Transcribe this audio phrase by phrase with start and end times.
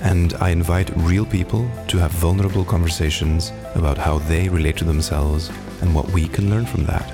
[0.00, 5.50] and I invite real people to have vulnerable conversations about how they relate to themselves
[5.80, 7.12] and what we can learn from that.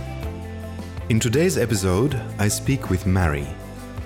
[1.08, 3.46] In today's episode, I speak with Mary,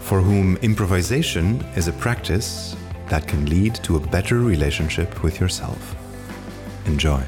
[0.01, 2.77] for whom improvisation is a practice
[3.09, 5.97] that can lead to a better relationship with yourself.
[6.87, 7.23] Enjoy.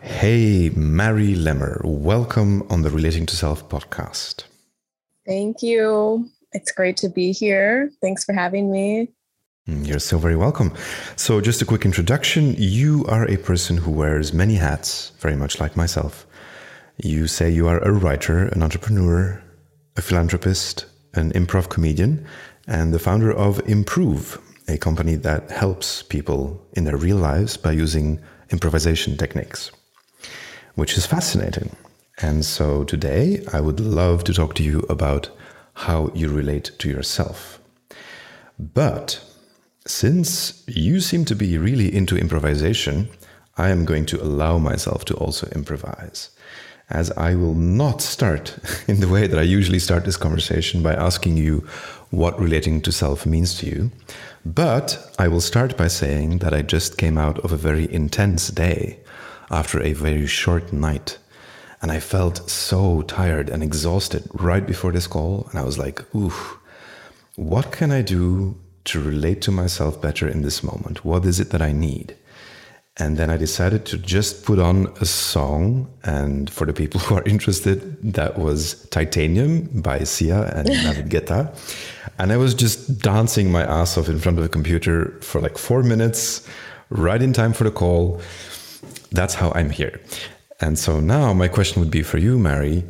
[0.00, 4.44] Hey, Mary Lemmer, welcome on the Relating to Self podcast.
[5.26, 6.28] Thank you.
[6.52, 7.90] It's great to be here.
[8.00, 9.08] Thanks for having me.
[9.68, 10.74] Mm, you're so very welcome.
[11.14, 12.56] So, just a quick introduction.
[12.58, 16.26] You are a person who wears many hats, very much like myself.
[16.96, 19.40] You say you are a writer, an entrepreneur,
[19.96, 22.26] a philanthropist, an improv comedian,
[22.66, 27.70] and the founder of Improve, a company that helps people in their real lives by
[27.70, 29.70] using improvisation techniques,
[30.74, 31.76] which is fascinating.
[32.20, 35.30] And so, today I would love to talk to you about
[35.74, 37.60] how you relate to yourself.
[38.58, 39.24] But
[39.86, 43.08] since you seem to be really into improvisation,
[43.56, 46.30] I am going to allow myself to also improvise.
[46.88, 48.56] As I will not start
[48.88, 51.66] in the way that I usually start this conversation by asking you
[52.10, 53.90] what relating to self means to you,
[54.44, 58.48] but I will start by saying that I just came out of a very intense
[58.48, 59.00] day
[59.50, 61.18] after a very short night.
[61.80, 65.48] And I felt so tired and exhausted right before this call.
[65.50, 66.32] And I was like, ooh,
[67.34, 71.04] what can I do to relate to myself better in this moment?
[71.04, 72.16] What is it that I need?
[72.98, 75.90] And then I decided to just put on a song.
[76.04, 81.54] And for the people who are interested, that was Titanium by Sia and David Guetta.
[82.18, 85.56] And I was just dancing my ass off in front of the computer for like
[85.56, 86.46] four minutes,
[86.90, 88.20] right in time for the call.
[89.10, 90.00] That's how I'm here.
[90.60, 92.84] And so now my question would be for you, Mary.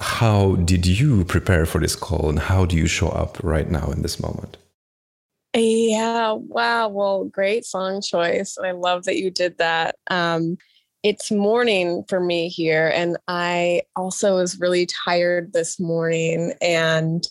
[0.00, 3.90] How did you prepare for this call and how do you show up right now
[3.92, 4.56] in this moment?
[5.54, 6.32] Yeah.
[6.32, 6.88] Wow.
[6.88, 8.56] Well, great song choice.
[8.62, 9.96] I love that you did that.
[10.10, 10.56] Um,
[11.02, 12.90] it's morning for me here.
[12.94, 17.26] And I also was really tired this morning and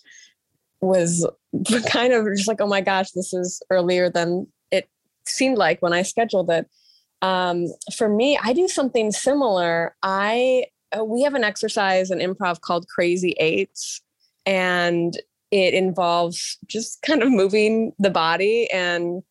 [0.81, 1.27] was
[1.87, 4.89] kind of just like, oh my gosh, this is earlier than it
[5.25, 6.67] seemed like when I scheduled it.
[7.21, 9.95] Um, for me, I do something similar.
[10.03, 10.65] I
[10.97, 14.01] uh, we have an exercise in improv called Crazy Eights,
[14.45, 15.13] and
[15.51, 19.21] it involves just kind of moving the body and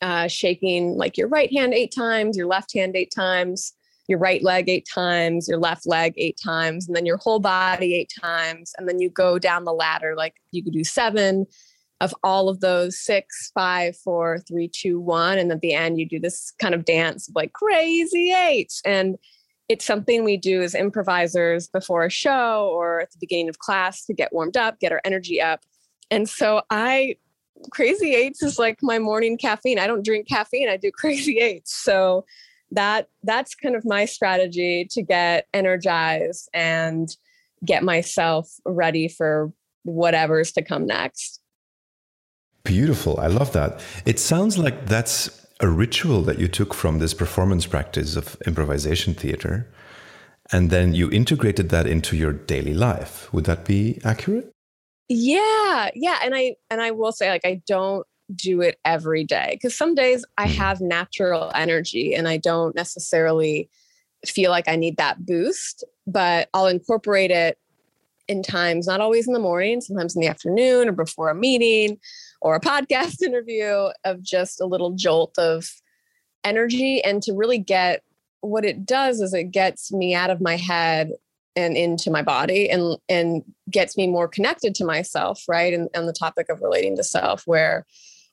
[0.00, 3.74] uh, shaking like your right hand eight times, your left hand eight times,
[4.08, 7.94] your right leg eight times, your left leg eight times, and then your whole body
[7.94, 8.72] eight times.
[8.78, 11.46] And then you go down the ladder, like you could do seven
[12.00, 15.38] of all of those six, five, four, three, two, one.
[15.38, 18.80] And at the end, you do this kind of dance of like crazy eights.
[18.84, 19.16] And
[19.70, 24.04] it's something we do as improvisers before a show or at the beginning of class
[24.04, 25.60] to get warmed up, get our energy up.
[26.10, 27.14] And so I
[27.70, 29.78] crazy eights is like my morning caffeine.
[29.78, 31.72] I don't drink caffeine, I do crazy eights.
[31.72, 32.26] So
[32.72, 37.08] that that's kind of my strategy to get energized and
[37.64, 39.52] get myself ready for
[39.84, 41.40] whatever's to come next.
[42.64, 43.20] Beautiful.
[43.20, 43.80] I love that.
[44.04, 49.14] It sounds like that's a ritual that you took from this performance practice of improvisation
[49.14, 49.68] theater
[50.52, 54.52] and then you integrated that into your daily life would that be accurate
[55.08, 59.50] yeah yeah and i and i will say like i don't do it every day
[59.52, 60.54] because some days i mm.
[60.54, 63.68] have natural energy and i don't necessarily
[64.24, 67.58] feel like i need that boost but i'll incorporate it
[68.28, 71.98] in times not always in the morning sometimes in the afternoon or before a meeting
[72.40, 75.70] or a podcast interview of just a little jolt of
[76.44, 78.02] energy and to really get
[78.40, 81.12] what it does is it gets me out of my head
[81.56, 85.74] and into my body and and gets me more connected to myself right?
[85.74, 87.86] And, the topic of relating to self where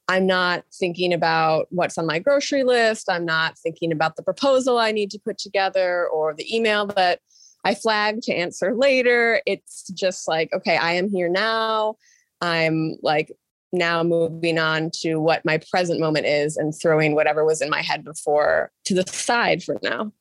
[0.07, 3.09] i'm not thinking about what's on my grocery list.
[3.09, 7.19] I'm not thinking about the proposal i need to put together or the email that
[7.65, 9.41] i flagged to answer later.
[9.45, 11.97] It's just like okay i am here now.
[12.39, 13.31] I'm like
[13.73, 17.81] now moving on to what my present moment is and throwing whatever was in my
[17.81, 20.11] head before to the side for now.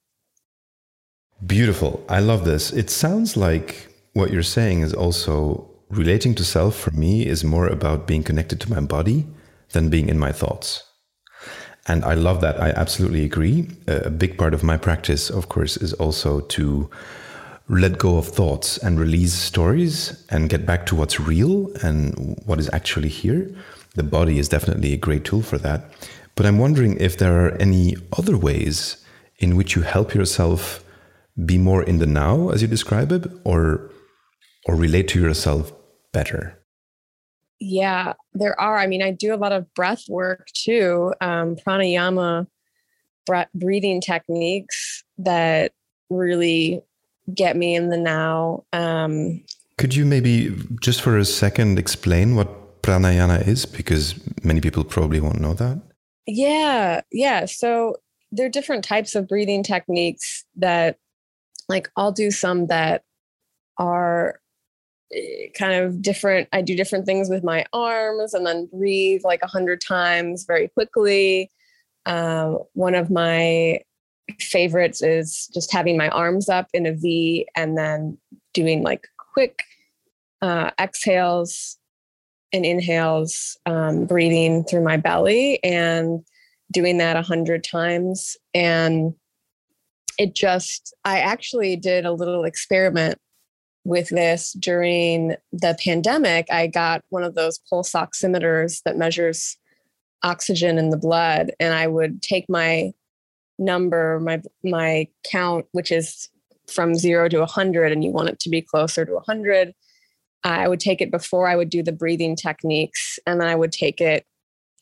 [1.46, 2.04] Beautiful.
[2.08, 2.72] I love this.
[2.72, 7.68] It sounds like what you're saying is also relating to self for me is more
[7.68, 9.26] about being connected to my body
[9.72, 10.82] than being in my thoughts.
[11.86, 12.60] And I love that.
[12.60, 13.68] I absolutely agree.
[13.86, 16.90] A big part of my practice, of course, is also to
[17.68, 22.60] let go of thoughts and release stories and get back to what's real and what
[22.60, 23.50] is actually here.
[23.94, 25.90] The body is definitely a great tool for that.
[26.36, 29.04] But I'm wondering if there are any other ways
[29.38, 30.84] in which you help yourself
[31.44, 33.90] be more in the now, as you describe it, or
[34.66, 35.72] or relate to yourself
[36.12, 36.58] better.
[37.58, 38.78] Yeah, there are.
[38.78, 42.46] I mean, I do a lot of breath work too, um, pranayama,
[43.54, 45.72] breathing techniques that
[46.10, 46.82] really
[47.34, 48.64] get me in the now.
[48.72, 49.42] Um,
[49.78, 53.66] Could you maybe just for a second explain what pranayama is?
[53.66, 54.14] Because
[54.44, 55.80] many people probably won't know that.
[56.26, 57.46] Yeah, yeah.
[57.46, 57.96] So
[58.32, 60.98] there are different types of breathing techniques that,
[61.68, 63.02] like, I'll do some that
[63.78, 64.40] are
[65.12, 66.48] eh, kind of different.
[66.52, 70.68] I do different things with my arms and then breathe like a hundred times very
[70.68, 71.50] quickly.
[72.06, 73.80] Um, one of my
[74.40, 78.18] favorites is just having my arms up in a V and then
[78.54, 79.62] doing like quick
[80.42, 81.78] uh, exhales
[82.52, 86.24] and inhales, um, breathing through my belly and
[86.72, 88.36] doing that a hundred times.
[88.54, 89.14] And
[90.18, 93.18] it just, I actually did a little experiment
[93.84, 96.46] with this during the pandemic.
[96.50, 99.56] I got one of those pulse oximeters that measures
[100.22, 102.92] oxygen in the blood, and I would take my
[103.58, 106.28] number, my my count, which is
[106.72, 109.72] from zero to 100, and you want it to be closer to 100.
[110.44, 113.72] I would take it before I would do the breathing techniques, and then I would
[113.72, 114.26] take it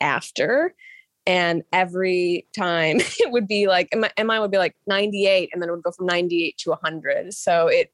[0.00, 0.74] after.
[1.26, 5.68] And every time it would be like, and mine would be like 98, and then
[5.68, 7.34] it would go from 98 to 100.
[7.34, 7.90] So it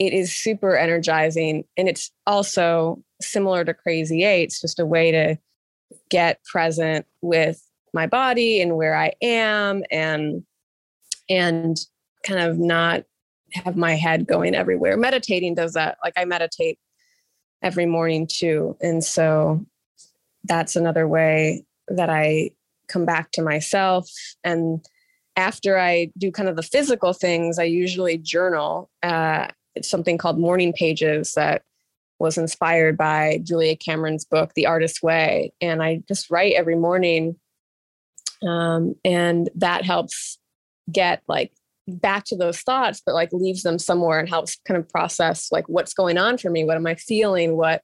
[0.00, 4.52] it is super energizing, and it's also similar to Crazy Eight.
[4.60, 5.38] Just a way to
[6.10, 7.63] get present with
[7.94, 10.44] my body and where I am and
[11.28, 11.78] and
[12.24, 13.04] kind of not
[13.52, 14.96] have my head going everywhere.
[14.96, 15.96] Meditating does that.
[16.02, 16.78] Like I meditate
[17.62, 18.76] every morning too.
[18.80, 19.64] And so
[20.44, 22.50] that's another way that I
[22.88, 24.10] come back to myself.
[24.42, 24.84] And
[25.36, 28.90] after I do kind of the physical things, I usually journal.
[29.02, 31.62] Uh, it's something called morning pages that
[32.18, 35.52] was inspired by Julia Cameron's book, The Artist's Way.
[35.60, 37.36] And I just write every morning
[38.46, 40.38] um, and that helps
[40.90, 41.52] get like
[41.86, 45.68] back to those thoughts but like leaves them somewhere and helps kind of process like
[45.68, 46.64] what's going on for me?
[46.64, 47.56] What am i feeling?
[47.56, 47.82] What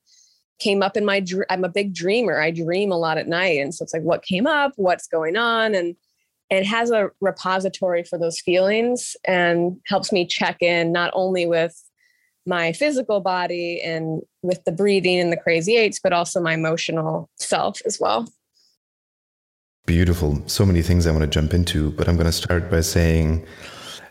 [0.58, 2.40] came up in my i'm a big dreamer.
[2.40, 3.60] I dream a lot at night.
[3.60, 4.72] And so it's like what came up?
[4.76, 5.74] What's going on?
[5.74, 5.96] And
[6.50, 11.80] it has a repository for those feelings and helps me check in not only with
[12.46, 17.28] my physical body and with the breathing and the crazy eights but also my emotional
[17.38, 18.26] self as well
[19.86, 20.42] Beautiful.
[20.46, 23.44] So many things I want to jump into, but I'm going to start by saying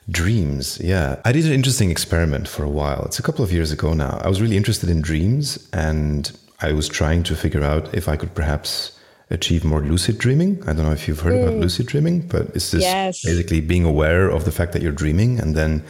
[0.10, 0.80] dreams.
[0.82, 1.22] Yeah.
[1.26, 3.04] I did an interesting experiment for a while.
[3.06, 4.20] It's a couple of years ago now.
[4.24, 6.32] I was really interested in dreams and
[6.62, 9.00] I was trying to figure out if I could perhaps
[9.30, 10.62] achieve more lucid dreaming.
[10.64, 11.44] I don't know if you've heard mm.
[11.44, 13.24] about lucid dreaming, but it's just yes.
[13.24, 15.84] basically being aware of the fact that you're dreaming and then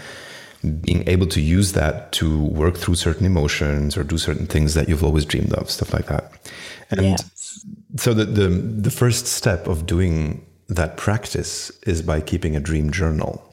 [0.81, 4.89] being able to use that to work through certain emotions or do certain things that
[4.89, 6.33] you've always dreamed of, stuff like that.
[6.91, 7.19] And
[7.95, 12.91] so the, the the first step of doing that practice is by keeping a dream
[12.91, 13.46] journal.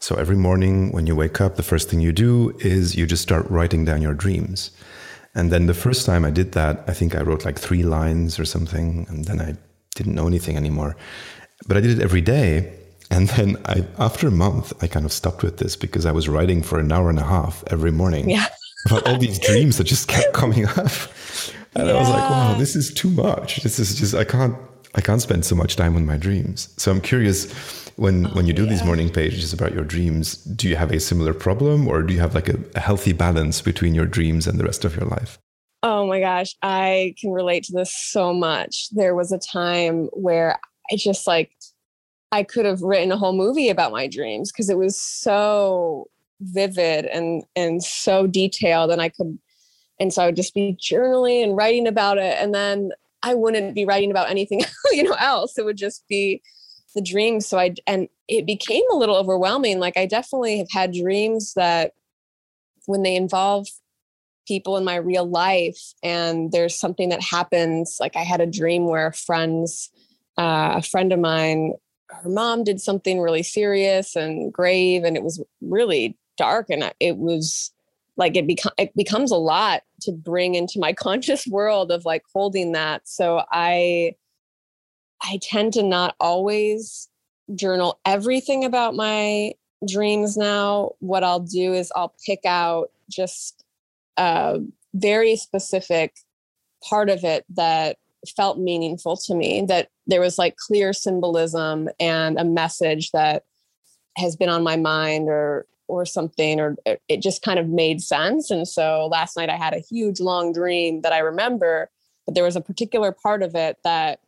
[0.00, 3.22] So every morning when you wake up, the first thing you do is you just
[3.22, 4.70] start writing down your dreams.
[5.34, 8.38] And then the first time I did that, I think I wrote like three lines
[8.38, 9.56] or something, and then I
[9.94, 10.96] didn't know anything anymore.
[11.68, 12.72] But I did it every day.
[13.10, 16.28] And then I, after a month, I kind of stopped with this because I was
[16.28, 18.46] writing for an hour and a half every morning yeah.
[18.86, 20.92] about all these dreams that just kept coming up.
[21.74, 21.94] And yeah.
[21.94, 23.62] I was like, wow, this is too much.
[23.62, 24.56] This is just I can't
[24.94, 26.74] I can't spend so much time on my dreams.
[26.76, 27.52] So I'm curious
[27.96, 28.70] when oh, when you do yeah.
[28.70, 32.20] these morning pages about your dreams, do you have a similar problem or do you
[32.20, 35.38] have like a, a healthy balance between your dreams and the rest of your life?
[35.82, 38.88] Oh my gosh, I can relate to this so much.
[38.90, 40.58] There was a time where
[40.92, 41.52] I just like
[42.32, 46.08] I could have written a whole movie about my dreams because it was so
[46.40, 49.38] vivid and and so detailed and I could
[50.00, 52.36] and so I would just be journaling and writing about it.
[52.38, 52.90] And then
[53.22, 55.58] I wouldn't be writing about anything, you know, else.
[55.58, 56.42] It would just be
[56.94, 57.46] the dreams.
[57.46, 59.78] So I, and it became a little overwhelming.
[59.78, 61.92] Like I definitely have had dreams that
[62.86, 63.68] when they involve
[64.48, 68.86] people in my real life and there's something that happens, like I had a dream
[68.86, 69.90] where friends,
[70.38, 71.74] uh, a friend of mine,
[72.08, 76.66] her mom did something really serious and grave, and it was really dark.
[76.70, 77.70] And it was,
[78.20, 82.22] like it become it becomes a lot to bring into my conscious world of like
[82.32, 84.14] holding that so i
[85.22, 87.08] I tend to not always
[87.54, 89.52] journal everything about my
[89.86, 90.92] dreams now.
[91.00, 93.64] What I'll do is I'll pick out just
[94.16, 94.60] a
[94.94, 96.14] very specific
[96.88, 97.98] part of it that
[98.36, 103.44] felt meaningful to me, that there was like clear symbolism and a message that
[104.16, 108.00] has been on my mind or or something or uh, it just kind of made
[108.00, 108.50] sense.
[108.50, 111.90] And so last night i had a huge long dream that i remember
[112.26, 114.20] but there was a particular part of it that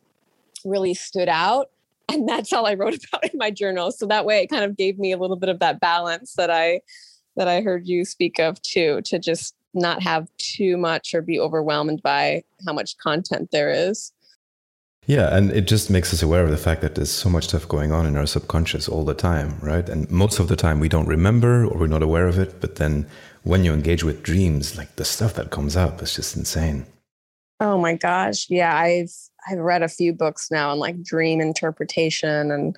[0.65, 1.69] really stood out
[2.09, 3.91] and that's all i wrote about in my journal.
[3.91, 6.51] So that way it kind of gave me a little bit of that balance that
[6.51, 6.81] i
[7.35, 11.39] that i heard you speak of too to just not have too much or be
[11.39, 14.11] overwhelmed by how much content there is
[15.05, 17.67] yeah, and it just makes us aware of the fact that there's so much stuff
[17.67, 19.87] going on in our subconscious all the time, right?
[19.89, 22.61] And most of the time we don't remember or we're not aware of it.
[22.61, 23.07] But then
[23.43, 26.85] when you engage with dreams, like the stuff that comes up is just insane.
[27.59, 28.47] Oh my gosh.
[28.49, 29.13] Yeah, I've
[29.49, 32.77] I've read a few books now on like dream interpretation and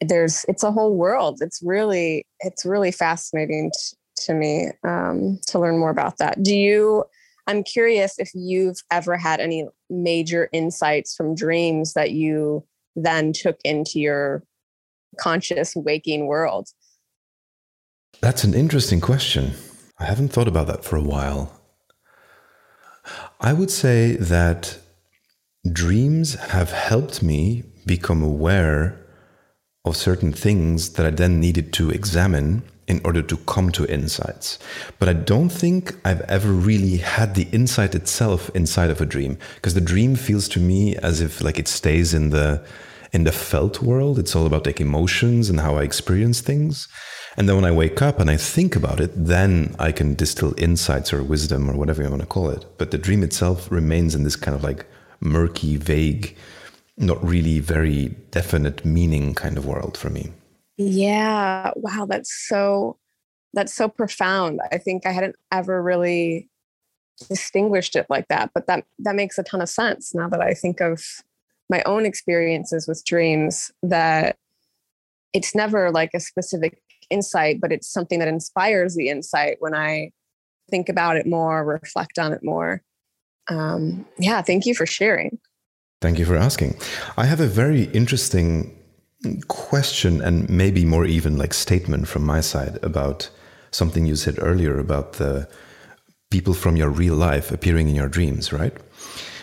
[0.00, 1.40] there's it's a whole world.
[1.42, 6.42] It's really it's really fascinating t- to me um, to learn more about that.
[6.42, 7.04] Do you
[7.46, 12.64] I'm curious if you've ever had any major insights from dreams that you
[12.96, 14.42] then took into your
[15.18, 16.68] conscious waking world.
[18.20, 19.52] That's an interesting question.
[19.98, 21.60] I haven't thought about that for a while.
[23.40, 24.78] I would say that
[25.70, 28.98] dreams have helped me become aware
[29.84, 34.58] of certain things that I then needed to examine in order to come to insights.
[34.98, 39.38] But I don't think I've ever really had the insight itself inside of a dream
[39.54, 42.62] because the dream feels to me as if like it stays in the
[43.12, 44.18] in the felt world.
[44.18, 46.88] It's all about like emotions and how I experience things.
[47.36, 50.54] And then when I wake up and I think about it, then I can distill
[50.58, 52.66] insights or wisdom or whatever you want to call it.
[52.76, 54.84] But the dream itself remains in this kind of like
[55.20, 56.36] murky, vague,
[56.96, 60.32] not really very definite meaning kind of world for me.
[60.82, 61.72] Yeah.
[61.76, 62.06] Wow.
[62.08, 62.96] That's so,
[63.52, 64.60] that's so profound.
[64.72, 66.48] I think I hadn't ever really
[67.28, 70.54] distinguished it like that, but that, that makes a ton of sense now that I
[70.54, 71.02] think of
[71.68, 74.38] my own experiences with dreams that
[75.34, 80.12] it's never like a specific insight, but it's something that inspires the insight when I
[80.70, 82.82] think about it more, reflect on it more.
[83.48, 85.38] Um, yeah, thank you for sharing.
[86.00, 86.80] Thank you for asking.
[87.18, 88.79] I have a very interesting
[89.48, 93.28] question and maybe more even like statement from my side about
[93.70, 95.48] something you said earlier about the
[96.30, 98.72] people from your real life appearing in your dreams, right?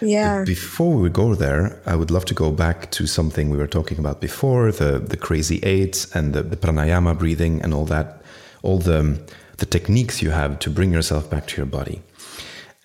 [0.02, 0.44] Yeah.
[0.46, 4.00] Before we go there, I would love to go back to something we were talking
[4.00, 8.22] about before the, the crazy eights and the, the pranayama breathing and all that,
[8.64, 9.20] all the,
[9.58, 12.02] the techniques you have to bring yourself back to your body.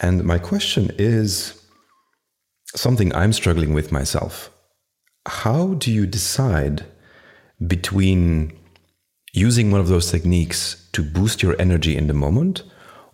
[0.01, 1.63] And my question is
[2.75, 4.51] something I'm struggling with myself
[5.27, 6.85] how do you decide
[7.67, 8.53] between
[9.33, 12.63] using one of those techniques to boost your energy in the moment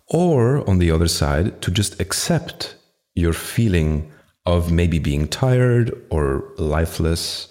[0.07, 2.75] or on the other side to just accept
[3.15, 4.11] your feeling
[4.45, 7.47] of maybe being tired or lifeless?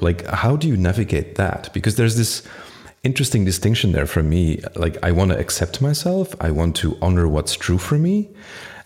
[0.00, 1.72] Like how do you navigate that?
[1.72, 2.42] Because there's this
[3.04, 4.60] interesting distinction there for me.
[4.74, 8.30] Like i want to accept myself i want to honor what's true for me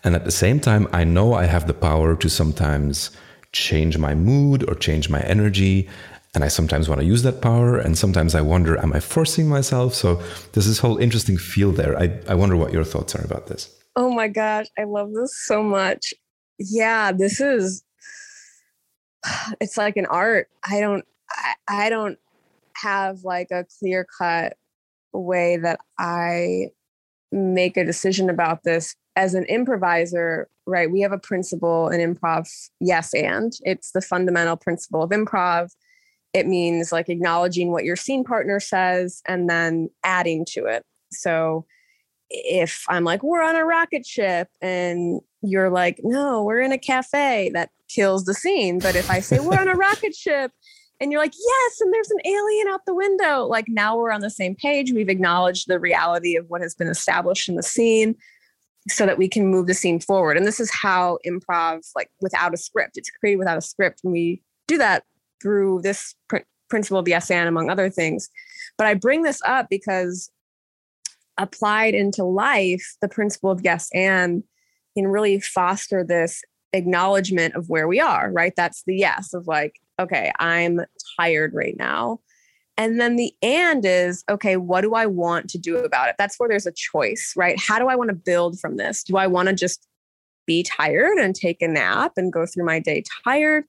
[0.03, 3.11] and at the same time i know i have the power to sometimes
[3.51, 5.89] change my mood or change my energy.
[6.35, 7.77] And I sometimes want to use that power.
[7.77, 9.95] And sometimes I wonder, am I forcing myself?
[9.95, 10.21] So
[10.53, 11.97] there's this whole interesting field there.
[11.97, 13.75] I, I wonder what your thoughts are about this.
[13.95, 16.13] Oh my gosh, I love this so much.
[16.59, 17.83] Yeah, this is
[19.59, 20.47] it's like an art.
[20.63, 22.17] I don't I, I don't
[22.75, 24.55] have like a clear cut
[25.11, 26.67] way that I
[27.31, 30.91] make a decision about this as an improviser, right?
[30.91, 32.47] We have a principle in improv,
[32.79, 35.71] yes, and it's the fundamental principle of improv.
[36.33, 40.83] It means like acknowledging what your scene partner says and then adding to it.
[41.11, 41.65] So
[42.29, 46.77] if I'm like, we're on a rocket ship, and you're like, no, we're in a
[46.77, 48.79] cafe, that kills the scene.
[48.79, 50.51] But if I say, we're on a rocket ship,
[50.99, 54.21] and you're like, yes, and there's an alien out the window, like now we're on
[54.21, 54.91] the same page.
[54.91, 58.15] We've acknowledged the reality of what has been established in the scene
[58.87, 60.37] so that we can move the scene forward.
[60.37, 64.01] And this is how improv, like without a script, it's created without a script.
[64.03, 65.03] And we do that
[65.41, 66.37] through this pr-
[66.69, 68.29] principle of yes and among other things.
[68.77, 70.31] But I bring this up because
[71.37, 74.43] applied into life, the principle of yes and
[74.95, 76.41] can really foster this
[76.73, 78.53] acknowledgement of where we are, right?
[78.55, 80.81] That's the yes of like, okay, I'm
[81.19, 82.19] tired right now.
[82.79, 86.15] And then the and is, okay, what do I want to do about it?
[86.17, 87.59] That's where there's a choice, right?
[87.59, 89.03] How do I want to build from this?
[89.03, 89.85] Do I want to just
[90.47, 93.65] be tired and take a nap and go through my day tired?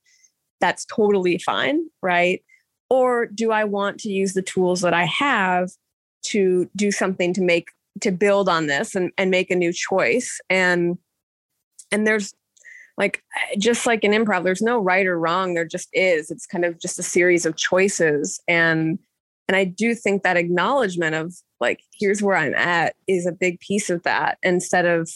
[0.61, 2.43] that's totally fine, right?
[2.89, 5.71] Or do I want to use the tools that I have
[6.25, 7.69] to do something to make
[8.01, 10.41] to build on this and, and make a new choice?
[10.49, 10.99] And
[11.91, 12.35] and there's
[13.01, 15.55] like eh, just like an improv, there's no right or wrong.
[15.55, 16.31] There just is.
[16.31, 18.41] It's kind of just a series of choices.
[18.47, 18.99] And
[19.49, 23.59] and I do think that acknowledgement of like, here's where I'm at is a big
[23.59, 25.11] piece of that instead of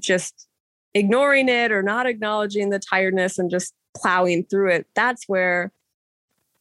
[0.00, 0.48] just
[0.94, 4.86] ignoring it or not acknowledging the tiredness and just plowing through it.
[4.96, 5.72] That's where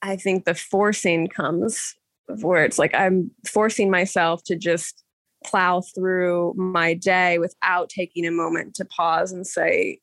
[0.04, 1.96] I think the forcing comes,
[2.42, 5.04] where it's like I'm forcing myself to just
[5.44, 10.00] plow through my day without taking a moment to pause and say,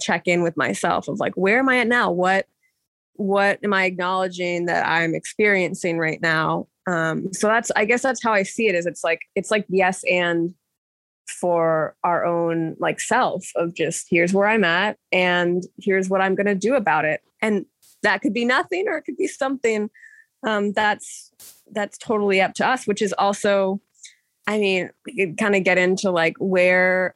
[0.00, 2.10] check in with myself of like, where am I at now?
[2.10, 2.46] What
[3.16, 6.66] what am I acknowledging that I'm experiencing right now?
[6.86, 9.64] Um, so that's I guess that's how I see it is it's like it's like
[9.68, 10.54] yes and
[11.26, 16.34] for our own like self of just here's where I'm at and here's what I'm
[16.34, 17.22] gonna do about it.
[17.40, 17.66] And
[18.02, 19.90] that could be nothing or it could be something
[20.46, 21.32] um, that's
[21.72, 23.80] that's totally up to us, which is also
[24.46, 27.14] I mean, we could kind of get into like where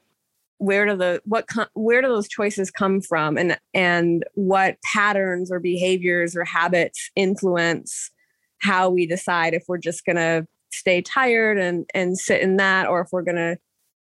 [0.58, 3.38] where do the what where do those choices come from?
[3.38, 8.10] And and what patterns or behaviors or habits influence
[8.58, 12.88] how we decide if we're just going to stay tired and and sit in that
[12.88, 13.56] or if we're going to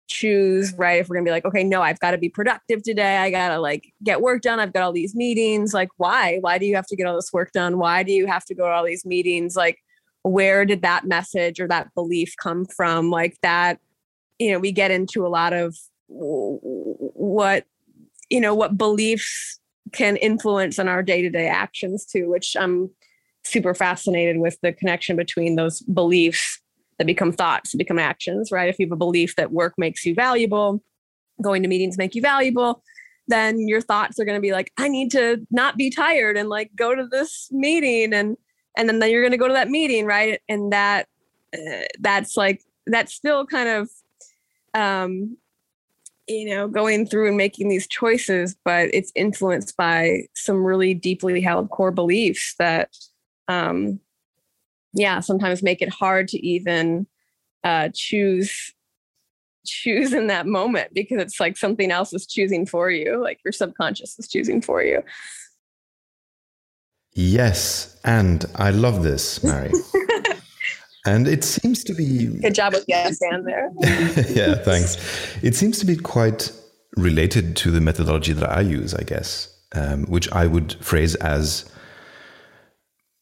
[0.07, 1.00] choose right?
[1.00, 3.17] If we're going to be like okay no I've got to be productive today.
[3.17, 4.60] I got to like get work done.
[4.60, 5.74] I've got all these meetings.
[5.74, 6.38] Like why?
[6.41, 7.79] Why do you have to get all this work done?
[7.79, 9.55] Why do you have to go to all these meetings?
[9.55, 9.79] Like
[10.22, 13.10] where did that message or that belief come from?
[13.10, 13.79] Like that
[14.38, 15.75] you know we get into a lot of
[16.07, 17.65] what
[18.29, 19.60] you know what beliefs
[19.91, 22.89] can influence on our day-to-day actions too which i'm
[23.43, 26.62] super fascinated with the connection between those beliefs
[26.98, 28.69] that become thoughts become actions right?
[28.69, 30.81] If you have a belief that work makes you valuable
[31.41, 32.83] going to meetings make you valuable
[33.27, 36.48] then your thoughts are going to be like i need to not be tired and
[36.48, 38.38] like go to this meeting and
[38.75, 40.41] and then you're going to go to that meeting right?
[40.50, 41.07] And that
[41.55, 43.89] uh, that's like that's still kind of
[44.74, 45.37] um
[46.27, 51.42] you know going through and making these choices but it's influenced by some really deeply
[51.42, 52.90] held core beliefs that
[53.48, 54.00] um
[54.94, 57.05] yeah sometimes make it hard to even
[57.64, 58.74] uh choose
[59.66, 63.51] choose in that moment because it's like something else is choosing for you like your
[63.51, 65.01] subconscious is choosing for you
[67.16, 69.72] Yes, and I love this, Mary.
[71.05, 73.70] and it seems to be good job with yes and there.
[74.29, 74.98] yeah, thanks.
[75.42, 76.51] It seems to be quite
[76.96, 81.70] related to the methodology that I use, I guess, um, which I would phrase as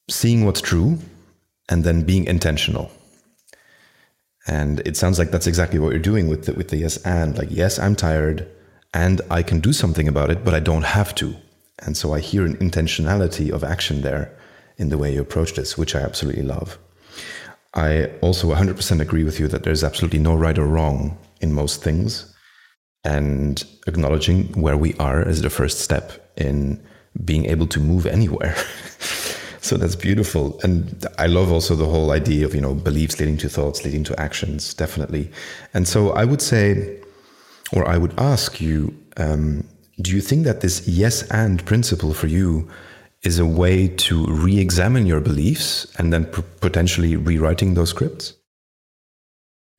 [0.09, 0.99] seeing what's true
[1.69, 2.91] and then being intentional.
[4.47, 7.37] And it sounds like that's exactly what you're doing with the, with the yes and
[7.37, 8.47] like yes, I'm tired
[8.93, 11.35] and I can do something about it, but I don't have to.
[11.79, 14.37] And so I hear an intentionality of action there
[14.77, 16.77] in the way you approach this, which I absolutely love.
[17.73, 21.83] I also 100% agree with you that there's absolutely no right or wrong in most
[21.83, 22.33] things.
[23.03, 26.81] And acknowledging where we are is the first step in
[27.25, 28.55] being able to move anywhere.
[29.61, 30.59] so that's beautiful.
[30.63, 34.03] And I love also the whole idea of, you know, beliefs leading to thoughts, leading
[34.05, 35.31] to actions, definitely.
[35.73, 36.99] And so I would say,
[37.71, 39.65] or I would ask you, um,
[40.01, 42.69] do you think that this yes and principle for you
[43.23, 46.25] is a way to re examine your beliefs and then
[46.59, 48.33] potentially rewriting those scripts?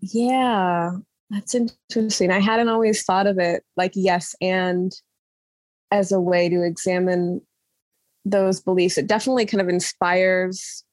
[0.00, 0.92] Yeah,
[1.30, 2.30] that's interesting.
[2.30, 4.92] I hadn't always thought of it like yes and
[5.90, 7.40] as a way to examine
[8.24, 8.98] those beliefs.
[8.98, 10.84] It definitely kind of inspires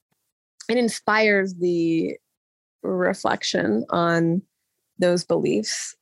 [0.69, 2.15] it inspires the
[2.83, 4.41] reflection on
[4.99, 5.95] those beliefs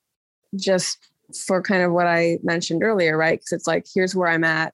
[0.56, 1.10] just
[1.46, 3.40] for kind of what I mentioned earlier, right?
[3.40, 4.74] Because it's like, here's where I'm at.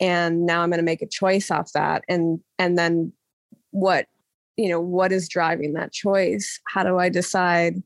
[0.00, 2.04] And now I'm going to make a choice off that.
[2.08, 3.12] And, and then
[3.70, 4.06] what,
[4.56, 6.60] you know, what is driving that choice?
[6.66, 7.82] How do I decide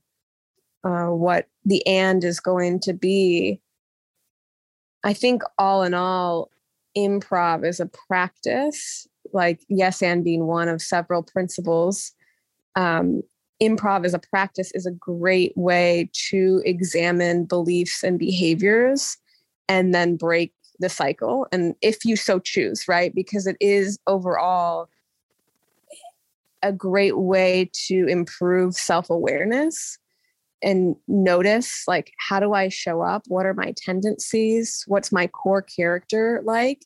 [0.84, 3.60] uh, what the and is going to be?
[5.04, 6.50] I think all in all,
[6.96, 12.12] improv is a practice, like yes and being one of several principles.
[12.74, 13.22] Um,
[13.62, 19.16] improv as a practice is a great way to examine beliefs and behaviors
[19.68, 23.14] and then break the cycle and if you so choose right?
[23.14, 24.88] Because it is overall
[26.62, 29.98] a great way to improve self-awareness
[30.62, 33.22] and notice like how do i show up?
[33.28, 34.84] What are my tendencies?
[34.86, 36.84] What's my core character like?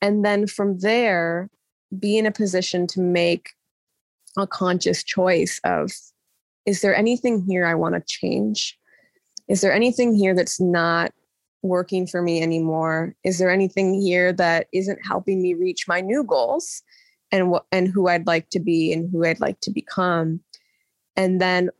[0.00, 1.50] And then from there
[1.98, 3.50] be in a position to make
[4.36, 5.92] a conscious choice of
[6.64, 8.78] is there anything here I want to change?
[9.48, 11.12] Is there anything here that's not
[11.62, 13.14] working for me anymore?
[13.24, 16.82] Is there anything here that isn't helping me reach my new goals
[17.30, 20.40] and what and who I'd like to be and who I'd like to become?
[21.16, 21.70] And then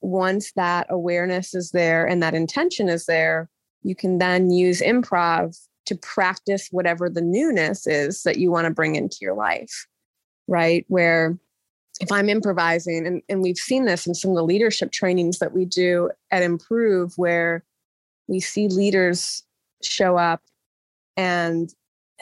[0.00, 3.48] once that awareness is there and that intention is there,
[3.82, 8.74] you can then use improv to practice whatever the newness is that you want to
[8.74, 9.86] bring into your life,
[10.46, 10.84] right?
[10.88, 11.38] Where
[12.00, 15.52] if I'm improvising, and, and we've seen this in some of the leadership trainings that
[15.52, 17.62] we do at Improve, where
[18.30, 19.42] we see leaders
[19.82, 20.40] show up
[21.16, 21.74] and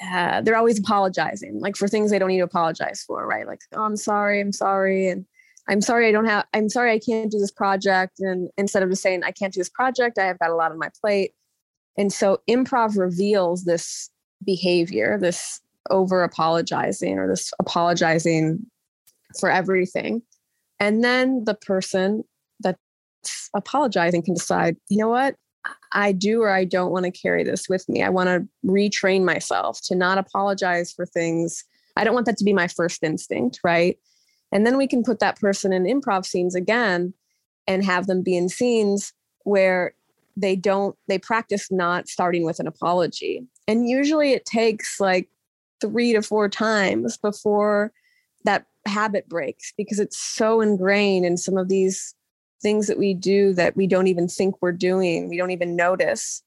[0.02, 3.46] uh, they're always apologizing, like for things they don't need to apologize for, right?
[3.46, 5.08] Like, oh, I'm sorry, I'm sorry.
[5.08, 5.26] And
[5.68, 8.88] I'm sorry I don't have I'm sorry I can't do this project and instead of
[8.88, 11.32] just saying I can't do this project I have got a lot on my plate
[11.96, 14.10] and so improv reveals this
[14.44, 18.64] behavior this over apologizing or this apologizing
[19.38, 20.22] for everything
[20.80, 22.24] and then the person
[22.60, 25.34] that's apologizing can decide you know what
[25.92, 28.02] I do or I don't want to carry this with me.
[28.02, 31.64] I want to retrain myself to not apologize for things.
[31.96, 33.98] I don't want that to be my first instinct right?
[34.52, 37.12] And then we can put that person in improv scenes again
[37.66, 39.12] and have them be in scenes
[39.44, 39.94] where
[40.36, 43.46] they don't, they practice not starting with an apology.
[43.66, 45.28] And usually it takes like
[45.80, 47.92] three to four times before
[48.44, 52.14] that habit breaks because it's so ingrained in some of these
[52.62, 56.42] things that we do that we don't even think we're doing, we don't even notice.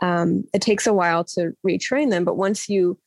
[0.00, 2.24] Um, it takes a while to retrain them.
[2.24, 2.98] But once you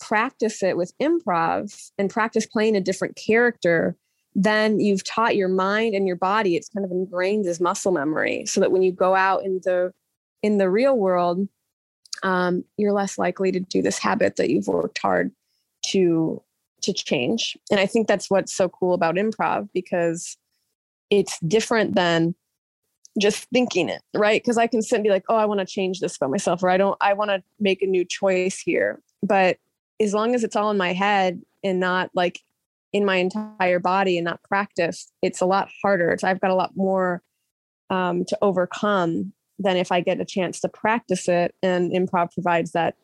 [0.00, 3.96] practice it with improv and practice playing a different character,
[4.34, 8.46] then you've taught your mind and your body, it's kind of ingrained as muscle memory
[8.46, 9.92] so that when you go out in the
[10.42, 11.46] in the real world,
[12.22, 15.32] um, you're less likely to do this habit that you've worked hard
[15.86, 16.42] to
[16.82, 17.56] to change.
[17.70, 20.36] And I think that's what's so cool about improv because
[21.10, 22.34] it's different than
[23.20, 24.40] just thinking it, right?
[24.42, 26.62] Because I can sit and be like, oh, I want to change this about myself,
[26.62, 29.00] or I don't, I want to make a new choice here.
[29.22, 29.58] But
[30.00, 32.40] as long as it's all in my head and not like
[32.92, 36.16] in my entire body and not practice, it's a lot harder.
[36.18, 37.22] So I've got a lot more
[37.90, 41.54] um, to overcome than if I get a chance to practice it.
[41.62, 42.94] And improv provides that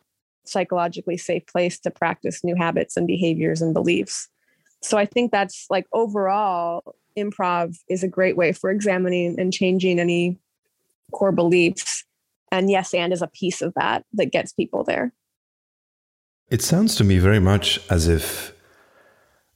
[0.44, 4.28] psychologically safe place to practice new habits and behaviors and beliefs.
[4.82, 9.98] So I think that's like overall, improv is a great way for examining and changing
[9.98, 10.38] any
[11.12, 12.04] core beliefs.
[12.52, 15.12] And yes, and is a piece of that that gets people there.
[16.48, 18.52] It sounds to me very much as if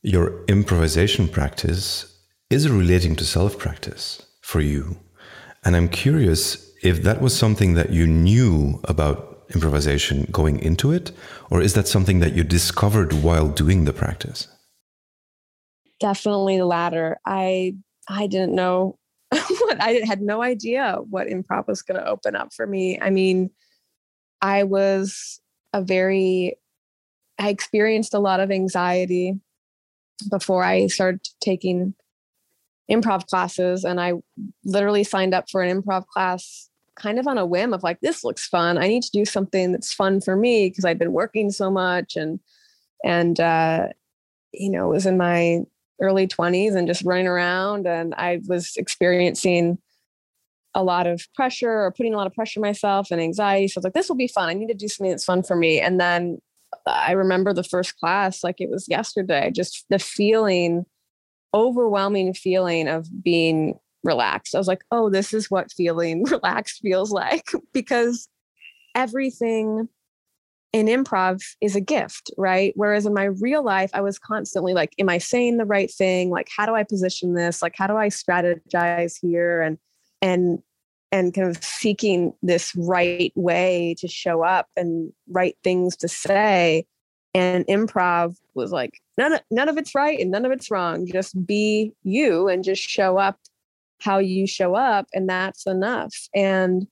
[0.03, 2.18] your improvisation practice
[2.49, 4.96] is relating to self practice for you.
[5.64, 11.12] And I'm curious if that was something that you knew about improvisation going into it,
[11.51, 14.49] or is that something that you discovered while doing the practice?
[16.01, 17.19] Definitely the latter.
[17.25, 17.77] I
[18.09, 18.99] I didn't know
[19.31, 22.99] what I had no idea what improv was going to open up for me.
[23.01, 23.51] I mean,
[24.43, 25.41] I was
[25.73, 26.57] a very
[27.39, 29.39] I experienced a lot of anxiety
[30.29, 31.95] before I started taking
[32.91, 33.85] improv classes.
[33.85, 34.15] And I
[34.65, 38.25] literally signed up for an improv class kind of on a whim of like, this
[38.25, 38.77] looks fun.
[38.77, 42.17] I need to do something that's fun for me because I'd been working so much
[42.17, 42.41] and,
[43.05, 43.89] and, uh,
[44.53, 45.61] you know, it was in my
[46.01, 47.87] early 20s and just running around.
[47.87, 49.79] And I was experiencing
[50.75, 53.69] a lot of pressure or putting a lot of pressure myself and anxiety.
[53.69, 54.49] So I was like, this will be fun.
[54.49, 55.81] I need to do something that's fun for me.
[55.81, 56.39] And then
[56.87, 60.87] I remember the first class like it was yesterday, just the feeling,
[61.53, 64.55] overwhelming feeling of being relaxed.
[64.55, 68.29] I was like, oh, this is what feeling relaxed feels like because
[68.95, 69.89] everything
[70.73, 72.73] in improv is a gift, right?
[72.77, 76.31] Whereas in my real life, I was constantly like, am I saying the right thing?
[76.31, 77.61] Like, how do I position this?
[77.61, 79.61] Like, how do I strategize here?
[79.63, 79.79] And
[80.23, 80.63] and
[81.13, 86.87] and kind of seeking this right way to show up and right things to say
[87.35, 91.47] and improv was like none none of it's right and none of it's wrong just
[91.47, 93.39] be you and just show up
[94.01, 96.87] how you show up and that's enough and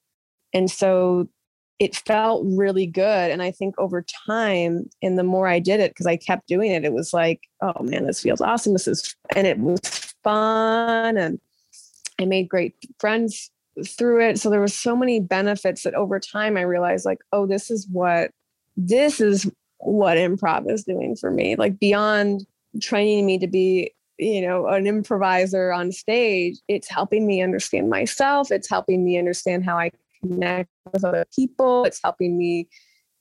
[0.53, 1.29] and so
[1.79, 5.91] it felt really good and i think over time and the more i did it
[5.93, 9.14] because i kept doing it it was like oh man this feels awesome this is
[9.37, 9.81] and it was
[10.25, 11.41] fun and
[12.21, 13.51] i made great friends
[13.87, 14.38] through it.
[14.38, 17.87] So there was so many benefits that over time I realized like, oh, this is
[17.91, 18.31] what
[18.77, 21.57] this is what improv is doing for me.
[21.57, 22.47] Like beyond
[22.81, 28.51] training me to be, you know, an improviser on stage, it's helping me understand myself.
[28.51, 31.85] It's helping me understand how I connect with other people.
[31.85, 32.68] It's helping me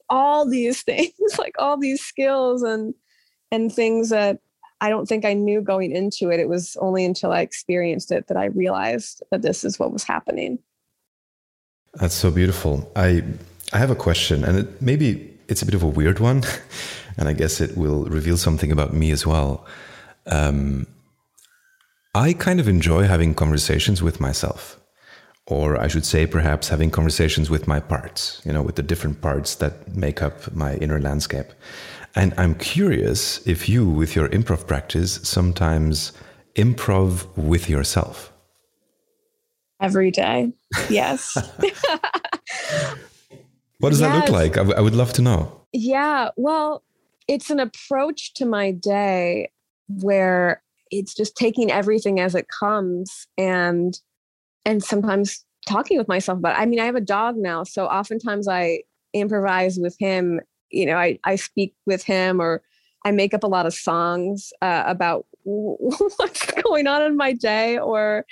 [0.10, 2.93] all these things, like all these skills and
[3.51, 4.39] and things that
[4.81, 6.39] I don't think I knew going into it.
[6.39, 10.03] It was only until I experienced it that I realized that this is what was
[10.03, 10.60] happening.
[11.95, 12.91] That's so beautiful.
[12.95, 13.23] I
[13.73, 16.43] I have a question, and it, maybe it's a bit of a weird one,
[17.17, 19.65] and I guess it will reveal something about me as well.
[20.27, 20.86] Um,
[22.13, 24.79] I kind of enjoy having conversations with myself,
[25.47, 29.21] or I should say, perhaps having conversations with my parts, you know, with the different
[29.21, 31.47] parts that make up my inner landscape.
[32.15, 36.12] And I'm curious if you, with your improv practice, sometimes
[36.55, 38.33] improv with yourself.
[39.81, 40.51] Every day.
[40.89, 41.33] Yes.
[43.79, 44.12] what does yes.
[44.12, 44.57] that look like?
[44.57, 45.62] I, w- I would love to know.
[45.71, 46.31] Yeah.
[46.36, 46.83] Well,
[47.29, 49.49] it's an approach to my day
[49.88, 53.97] where it's just taking everything as it comes and
[54.67, 56.62] and sometimes talking with myself about it.
[56.62, 58.82] I mean, I have a dog now, so oftentimes I
[59.13, 60.41] improvise with him.
[60.69, 62.62] You know, I I speak with him or
[63.06, 67.80] I make up a lot of songs uh, about what's going on in my day
[67.80, 68.25] or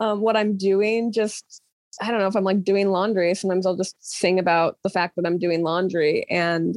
[0.00, 1.12] um, what I'm doing.
[1.12, 1.62] Just
[2.02, 3.34] I don't know if I'm like doing laundry.
[3.34, 6.76] Sometimes I'll just sing about the fact that I'm doing laundry and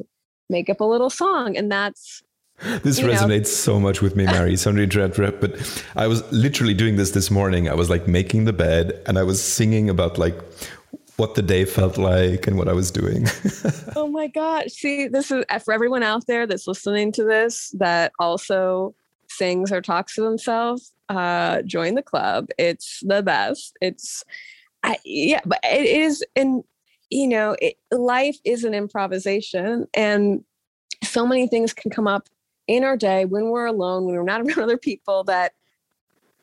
[0.50, 2.24] make up a little song, and that's
[2.84, 3.44] this resonates know.
[3.44, 4.56] so much with me, Mary.
[4.56, 7.68] Sorry to interrupt, but I was literally doing this this morning.
[7.68, 10.39] I was like making the bed, and I was singing about like
[11.18, 13.28] what the day felt like and what I was doing.
[13.96, 14.72] oh my god!
[14.72, 18.96] See, this is for everyone out there that's listening to this that also
[19.30, 20.94] sings or talks to themselves.
[21.10, 22.48] Uh, join the club.
[22.58, 23.76] It's the best.
[23.82, 24.24] It's,
[24.84, 26.63] I, yeah, but it is, and
[27.10, 30.44] you know, it, life is an improvisation, and
[31.04, 32.30] so many things can come up
[32.67, 35.54] in our day when we're alone, when we're not around other people that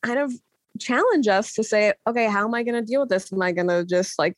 [0.02, 0.33] kind of
[0.78, 3.33] challenge us to say, okay, how am I going to deal with this?
[3.33, 4.37] Am I going to just like,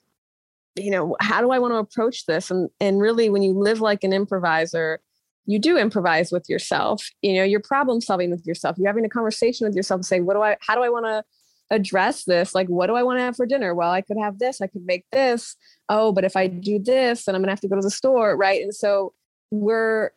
[0.76, 2.50] you know, how do I want to approach this?
[2.50, 5.00] And and really, when you live like an improviser,
[5.44, 7.06] you do improvise with yourself.
[7.20, 8.78] You know, you're problem solving with yourself.
[8.78, 11.04] You're having a conversation with yourself to say, what do I, how do I want
[11.06, 11.24] to
[11.70, 12.54] address this?
[12.54, 13.74] Like, what do I want to have for dinner?
[13.74, 14.60] Well, I could have this.
[14.60, 15.56] I could make this.
[15.88, 18.36] Oh, but if I do this, then I'm gonna have to go to the store,
[18.36, 18.62] right?
[18.62, 19.12] And so
[19.50, 20.12] we're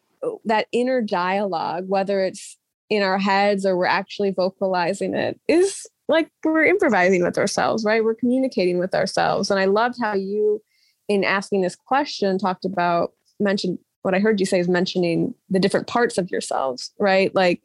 [0.46, 2.58] that inner dialogue, whether it's
[2.90, 8.04] in our heads or we're actually vocalizing it, is like we're improvising with ourselves, right?
[8.04, 9.50] We're communicating with ourselves.
[9.50, 10.62] And I loved how you,
[11.08, 15.60] in asking this question, talked about, mentioned what I heard you say is mentioning the
[15.60, 17.34] different parts of yourselves, right?
[17.34, 17.64] Like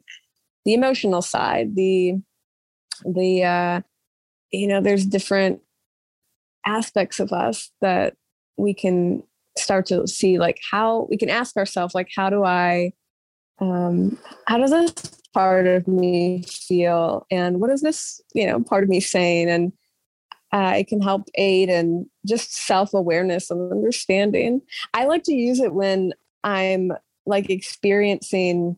[0.65, 2.15] the emotional side, the,
[3.05, 3.81] the, uh,
[4.51, 5.61] you know, there's different
[6.65, 8.15] aspects of us that
[8.57, 9.23] we can
[9.57, 12.91] start to see like how we can ask ourselves like how do i
[13.59, 17.25] um how does this part of me feel?
[17.31, 19.49] And what is this you know part of me saying?
[19.49, 19.73] And
[20.53, 24.61] uh, it can help aid and just self-awareness and understanding.
[24.93, 26.91] I like to use it when i'm
[27.25, 28.75] like experiencing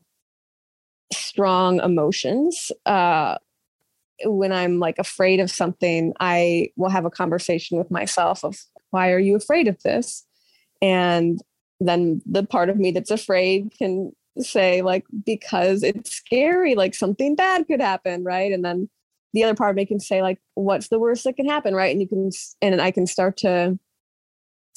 [1.12, 2.72] strong emotions.
[2.86, 3.38] Uh
[4.26, 8.58] when i'm like afraid of something i will have a conversation with myself of
[8.92, 10.26] why are you afraid of this
[10.84, 11.42] and
[11.80, 17.36] then the part of me that's afraid can say like because it's scary like something
[17.36, 18.52] bad could happen right?
[18.52, 18.90] And then
[19.34, 21.92] the other part of me can say like what's the worst that can happen right?
[21.92, 22.30] And you can
[22.62, 23.80] and i can start to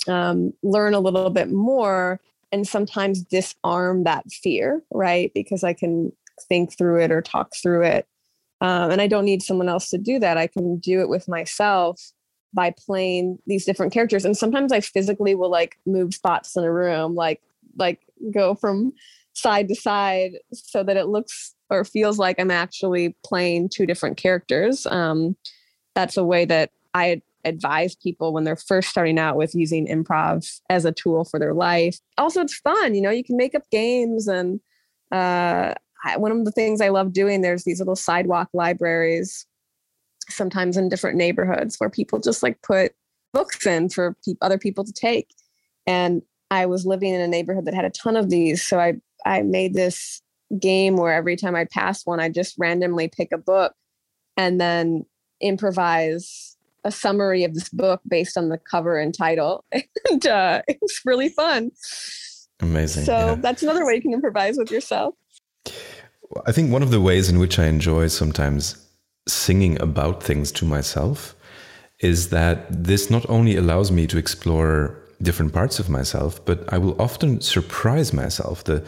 [0.08, 2.20] um, learn a little bit more
[2.52, 5.32] and sometimes disarm that fear right?
[5.34, 6.12] Because i can
[6.48, 8.06] think through it or talk through it.
[8.60, 10.38] Um, and i don't need someone else to do that.
[10.38, 12.12] I can do it with myself
[12.52, 14.24] by playing these different characters.
[14.24, 17.42] And sometimes i physically will like move spots in a room like
[17.76, 18.00] like
[18.32, 18.92] go from
[19.34, 24.16] side to side so that it looks or feels like i'm actually playing two different
[24.16, 24.86] characters.
[24.86, 25.36] Um,
[25.94, 30.60] that's a way that i advise people when they're first starting out with using improv
[30.68, 31.98] as a tool for their life.
[32.18, 34.60] Also it's fun you know you can make up games and
[35.12, 35.74] uh,
[36.16, 39.46] one of the things i love doing there's these little sidewalk libraries
[40.28, 42.92] sometimes in different neighborhoods where people just like put
[43.32, 45.28] books in for pe- other people to take.
[45.86, 48.66] And I was living in a neighborhood that had a ton of these.
[48.66, 50.22] So I, I made this
[50.60, 53.74] game where every time I passed one, I just randomly pick a book
[54.36, 55.04] and then
[55.40, 59.64] improvise a summary of this book based on the cover and title.
[60.08, 61.72] And uh, it's really fun.
[62.60, 63.06] Amazing.
[63.06, 63.34] So yeah.
[63.34, 65.16] that's another way you can improvise with yourself.
[66.46, 68.85] I think one of the ways in which I enjoy sometimes
[69.26, 71.34] singing about things to myself
[72.00, 76.78] is that this not only allows me to explore different parts of myself, but I
[76.78, 78.64] will often surprise myself.
[78.64, 78.84] The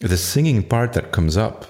[0.00, 1.66] the singing part that comes up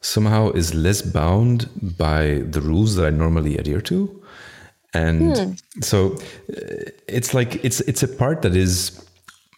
[0.00, 4.22] somehow is less bound by the rules that I normally adhere to.
[4.94, 5.52] And hmm.
[5.80, 6.16] so
[6.52, 9.07] uh, it's like it's it's a part that is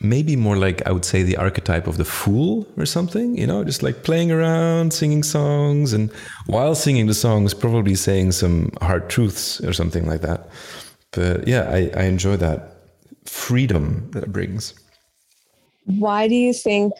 [0.00, 3.62] maybe more like I would say the archetype of the fool or something, you know,
[3.64, 6.10] just like playing around, singing songs, and
[6.46, 10.48] while singing the songs, probably saying some hard truths or something like that.
[11.12, 12.76] But yeah, I, I enjoy that
[13.26, 14.74] freedom that it brings.
[15.84, 16.92] Why do you think,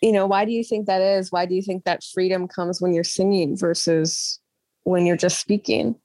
[0.00, 1.32] you know, why do you think that is?
[1.32, 4.38] Why do you think that freedom comes when you're singing versus
[4.84, 5.96] when you're just speaking?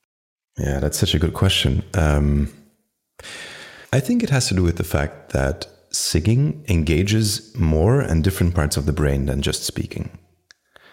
[0.58, 1.84] Yeah, that's such a good question.
[1.94, 2.52] Um,
[3.92, 8.56] I think it has to do with the fact that singing engages more and different
[8.56, 10.10] parts of the brain than just speaking.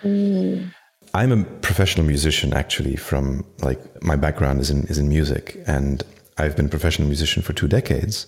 [0.02, 0.72] Mm.
[1.14, 6.02] I'm a professional musician actually from like my background is in is in music and
[6.38, 8.26] I've been a professional musician for two decades.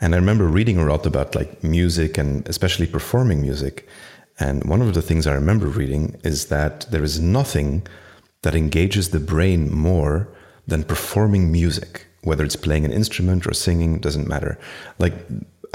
[0.00, 3.88] And I remember reading a lot about like music and especially performing music.
[4.38, 7.86] And one of the things I remember reading is that there is nothing
[8.42, 10.28] that engages the brain more
[10.66, 14.58] than performing music, whether it's playing an instrument or singing, doesn't matter.
[14.98, 15.14] Like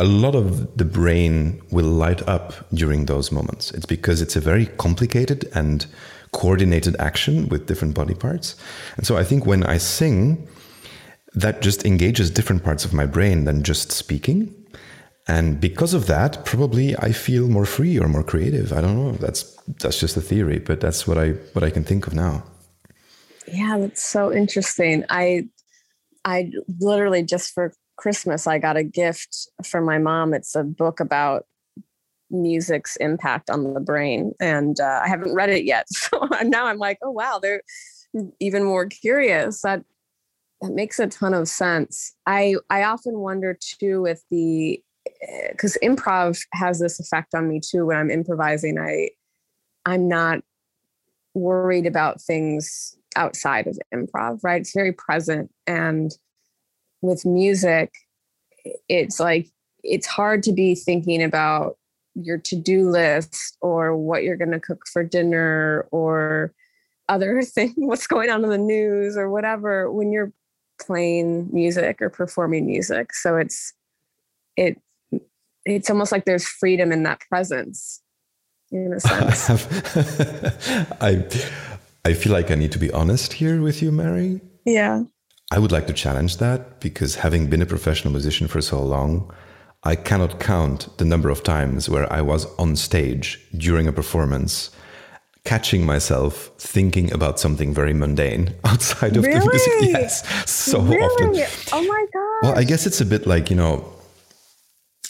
[0.02, 3.70] a lot of the brain will light up during those moments.
[3.72, 5.86] It's because it's a very complicated and
[6.32, 8.56] coordinated action with different body parts.
[8.98, 10.48] And so I think when I sing,
[11.36, 14.52] that just engages different parts of my brain than just speaking.
[15.28, 18.74] And because of that, probably I feel more free or more creative.
[18.74, 19.12] I don't know.
[19.12, 19.44] That's
[19.84, 22.44] that's just a theory, but that's what I what I can think of now.
[23.48, 25.06] Yeah, that's so interesting.
[25.10, 25.48] I
[26.26, 30.34] I literally just for Christmas I got a gift from my mom.
[30.34, 31.46] It's a book about
[32.32, 35.86] music's impact on the brain, and uh, I haven't read it yet.
[35.96, 37.62] So now I'm like, oh wow, they're
[38.40, 39.62] even more curious.
[39.62, 39.84] That
[40.62, 42.16] that makes a ton of sense.
[42.26, 44.82] I I often wonder too with the
[45.52, 48.80] because eh, improv has this effect on me too when I'm improvising.
[48.80, 49.10] I
[49.86, 50.40] I'm not
[51.36, 54.62] worried about things outside of improv, right?
[54.62, 55.52] It's very present.
[55.68, 56.12] And
[57.02, 57.94] with music,
[58.88, 59.48] it's like
[59.84, 61.78] it's hard to be thinking about
[62.14, 66.54] your to-do list or what you're going to cook for dinner or
[67.10, 70.32] other thing what's going on in the news or whatever when you're
[70.80, 73.74] playing music or performing music so it's
[74.58, 74.80] it
[75.66, 78.02] it's almost like there's freedom in that presence
[78.72, 79.50] in a sense
[81.02, 81.26] i
[82.04, 84.42] I feel like I need to be honest here with you, Mary.
[84.66, 85.04] Yeah.
[85.52, 89.32] I would like to challenge that because having been a professional musician for so long,
[89.84, 94.72] I cannot count the number of times where I was on stage during a performance,
[95.44, 99.40] catching myself thinking about something very mundane outside of really?
[99.40, 99.74] the music.
[99.82, 101.02] Yes, so really?
[101.02, 101.68] often.
[101.74, 102.48] Oh my god.
[102.48, 103.86] Well, I guess it's a bit like, you know,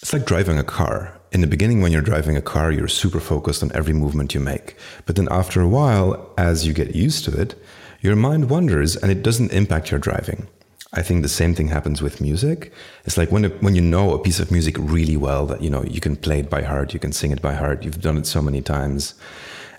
[0.01, 3.21] it's like driving a car in the beginning, when you're driving a car, you're super
[3.21, 4.75] focused on every movement you make.
[5.05, 7.55] But then after a while, as you get used to it,
[8.01, 10.47] your mind wanders and it doesn't impact your driving.
[10.93, 12.73] I think the same thing happens with music.
[13.05, 15.83] It's like when, when you know a piece of music really well that you know
[15.83, 18.25] you can play it by heart, you can sing it by heart, you've done it
[18.25, 19.13] so many times,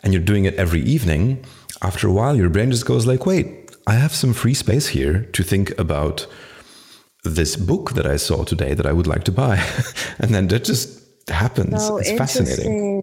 [0.02, 1.44] and you're doing it every evening.
[1.82, 3.46] After a while, your brain just goes like, "Wait,
[3.86, 6.26] I have some free space here to think about
[7.24, 9.62] this book that I saw today that I would like to buy,"
[10.18, 11.86] and then that just happens.
[11.86, 13.02] So it's fascinating.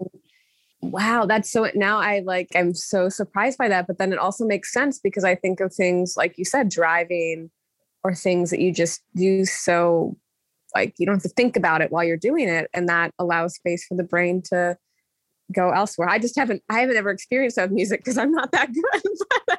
[0.81, 4.45] Wow, that's so now I like I'm so surprised by that, but then it also
[4.45, 7.51] makes sense because I think of things like you said driving
[8.03, 10.15] or things that you just do so
[10.73, 13.55] like you don't have to think about it while you're doing it and that allows
[13.55, 14.77] space for the brain to
[15.51, 16.07] go elsewhere.
[16.07, 18.69] I just haven't I haven't ever experienced that music because I'm not that
[19.51, 19.57] good.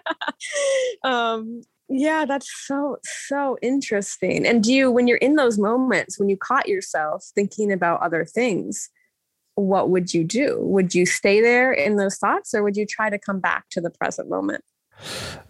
[1.05, 4.47] um yeah, that's so, so interesting.
[4.47, 8.25] And do you, when you're in those moments, when you caught yourself thinking about other
[8.25, 8.89] things,
[9.55, 10.59] what would you do?
[10.61, 13.81] Would you stay there in those thoughts or would you try to come back to
[13.81, 14.65] the present moment?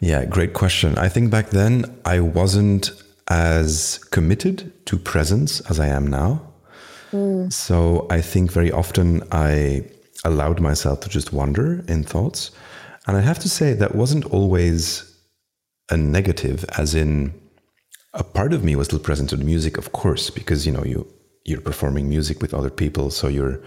[0.00, 0.96] Yeah, great question.
[0.98, 2.90] I think back then I wasn't
[3.28, 6.42] as committed to presence as I am now.
[7.12, 7.52] Mm.
[7.52, 9.84] So I think very often I
[10.24, 12.50] allowed myself to just wander in thoughts.
[13.06, 15.16] And I have to say, that wasn't always
[15.90, 17.32] a negative, as in
[18.14, 20.84] a part of me was still present to the music, of course, because you know
[20.84, 21.06] you
[21.44, 23.61] you're performing music with other people, so you're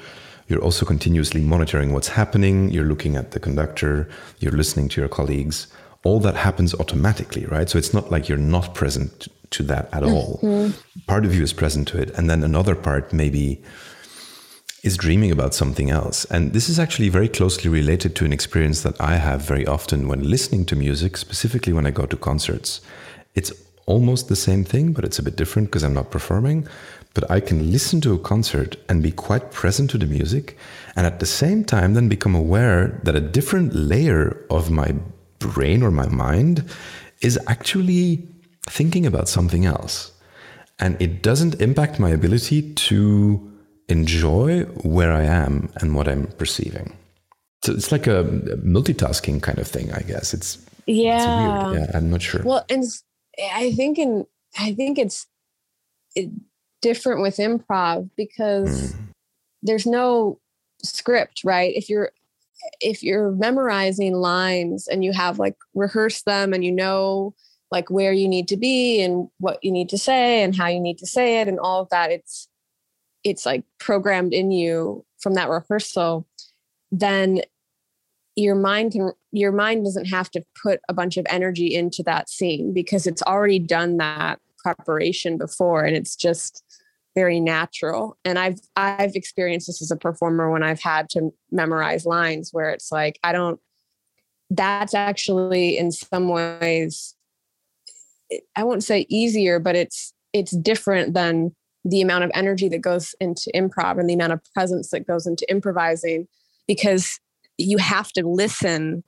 [0.47, 2.69] you're also continuously monitoring what's happening.
[2.69, 4.09] You're looking at the conductor,
[4.39, 5.67] you're listening to your colleagues.
[6.03, 7.69] All that happens automatically, right?
[7.69, 10.39] So it's not like you're not present to that at all.
[10.43, 10.77] Mm-hmm.
[11.07, 13.63] Part of you is present to it, and then another part maybe
[14.83, 16.25] is dreaming about something else.
[16.25, 20.09] And this is actually very closely related to an experience that I have very often
[20.09, 22.81] when listening to music, specifically when I go to concerts.
[23.33, 23.53] It's
[23.85, 26.67] almost the same thing, but it's a bit different because I'm not performing.
[27.13, 30.57] But I can listen to a concert and be quite present to the music,
[30.95, 34.95] and at the same time, then become aware that a different layer of my
[35.39, 36.65] brain or my mind
[37.21, 38.27] is actually
[38.67, 40.11] thinking about something else.
[40.79, 43.51] And it doesn't impact my ability to
[43.89, 46.97] enjoy where I am and what I'm perceiving.
[47.63, 48.23] So it's like a
[48.65, 50.33] multitasking kind of thing, I guess.
[50.33, 51.97] It's yeah, it's yeah.
[51.97, 52.41] I'm not sure.
[52.43, 52.83] Well, and
[53.53, 54.25] I think in
[54.59, 55.27] I think it's
[56.15, 56.29] it,
[56.83, 58.99] different with improv because mm.
[59.63, 60.37] there's no
[60.83, 61.73] script, right?
[61.75, 62.11] If you're
[62.79, 67.33] if you're memorizing lines and you have like rehearsed them and you know
[67.71, 70.79] like where you need to be and what you need to say and how you
[70.79, 72.47] need to say it and all of that it's
[73.23, 76.25] it's like programmed in you from that rehearsal
[76.91, 77.41] then
[78.35, 82.29] your mind can your mind doesn't have to put a bunch of energy into that
[82.29, 86.63] scene because it's already done that preparation before and it's just
[87.15, 88.17] very natural.
[88.25, 92.69] And i've i've experienced this as a performer when i've had to memorize lines where
[92.69, 93.59] it's like i don't
[94.49, 97.15] that's actually in some ways
[98.55, 101.55] i won't say easier but it's it's different than
[101.85, 105.27] the amount of energy that goes into improv and the amount of presence that goes
[105.27, 106.27] into improvising
[106.67, 107.19] because
[107.57, 109.03] you have to listen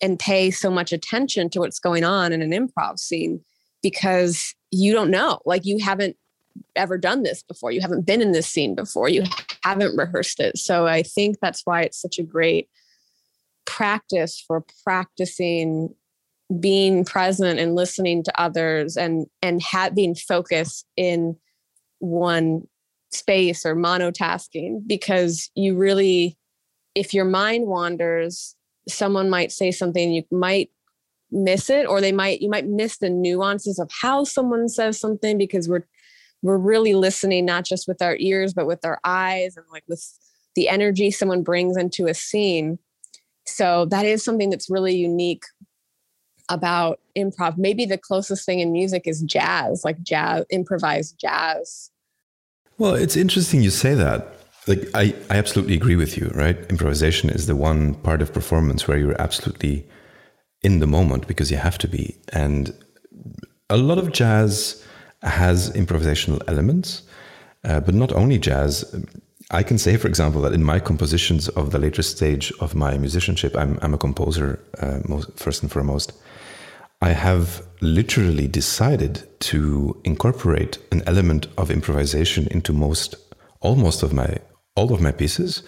[0.00, 3.40] and pay so much attention to what's going on in an improv scene
[3.82, 5.40] because you don't know.
[5.44, 6.16] Like you haven't
[6.76, 7.72] ever done this before.
[7.72, 9.08] You haven't been in this scene before.
[9.08, 9.24] You
[9.62, 10.58] haven't rehearsed it.
[10.58, 12.68] So i think that's why it's such a great
[13.66, 15.94] practice for practicing
[16.58, 21.36] being present and listening to others and and having being focused in
[21.98, 22.62] one
[23.10, 26.38] space or monotasking because you really
[26.94, 28.56] if your mind wanders
[28.88, 30.70] someone might say something you might
[31.30, 35.36] miss it or they might you might miss the nuances of how someone says something
[35.36, 35.86] because we're
[36.42, 40.18] we're really listening not just with our ears but with our eyes and like with
[40.54, 42.78] the energy someone brings into a scene
[43.48, 45.44] so that is something that's really unique
[46.48, 47.56] about improv.
[47.56, 51.90] Maybe the closest thing in music is jazz, like jazz, improvised jazz.
[52.78, 54.34] Well, it's interesting you say that.
[54.66, 56.58] Like I, I absolutely agree with you, right?
[56.70, 59.88] Improvisation is the one part of performance where you're absolutely
[60.62, 62.18] in the moment because you have to be.
[62.32, 62.74] And
[63.70, 64.84] a lot of jazz
[65.22, 67.02] has improvisational elements,
[67.64, 68.84] uh, but not only jazz.
[69.50, 72.98] I can say, for example, that in my compositions of the later stage of my
[72.98, 76.12] musicianship, I'm, I'm a composer uh, most, first and foremost.
[77.00, 83.14] I have literally decided to incorporate an element of improvisation into most,
[83.60, 84.38] almost of my,
[84.74, 85.62] all of my pieces,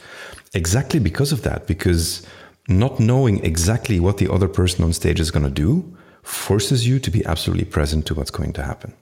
[0.53, 1.67] exactly because of that.
[1.67, 2.27] Because
[2.69, 6.99] not knowing exactly what the other person on stage is going to do forces you
[7.01, 8.93] to be absolutely present to what's going to happen.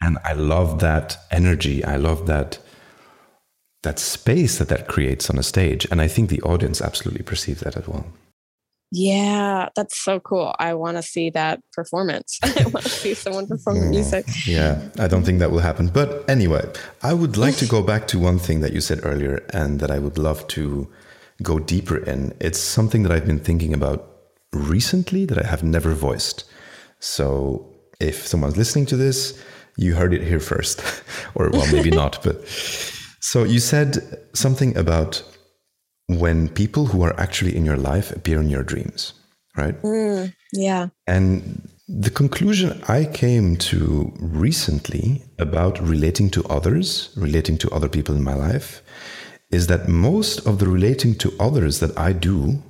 [0.00, 1.84] And I love that energy.
[1.84, 2.58] I love that
[3.82, 7.60] that space that that creates on a stage, and I think the audience absolutely perceives
[7.60, 8.04] that as well.
[8.92, 10.54] Yeah, that's so cool.
[10.58, 12.38] I want to see that performance.
[12.42, 14.26] I want to see someone perform the music.
[14.46, 15.88] Yeah, I don't think that will happen.
[15.88, 16.64] But anyway,
[17.02, 19.90] I would like to go back to one thing that you said earlier and that
[19.90, 20.88] I would love to
[21.42, 22.34] go deeper in.
[22.40, 24.08] It's something that I've been thinking about
[24.52, 26.44] recently that I have never voiced.
[27.00, 29.40] So if someone's listening to this,
[29.76, 30.82] you heard it here first.
[31.34, 32.22] or, well, maybe not.
[32.22, 32.46] But
[33.20, 33.98] so you said
[34.34, 35.22] something about
[36.08, 39.12] when people who are actually in your life appear in your dreams,
[39.56, 39.80] right?
[39.82, 40.88] Mm, yeah.
[41.06, 48.14] And the conclusion I came to recently about relating to others, relating to other people
[48.14, 48.82] in my life,
[49.50, 52.62] is that most of the relating to others that I do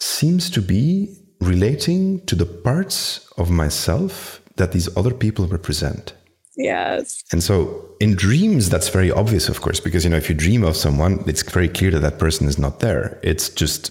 [0.00, 6.14] seems to be relating to the parts of myself that these other people represent.
[6.56, 7.22] Yes.
[7.32, 10.64] And so in dreams, that's very obvious, of course, because, you know, if you dream
[10.64, 13.18] of someone, it's very clear that that person is not there.
[13.22, 13.90] It's just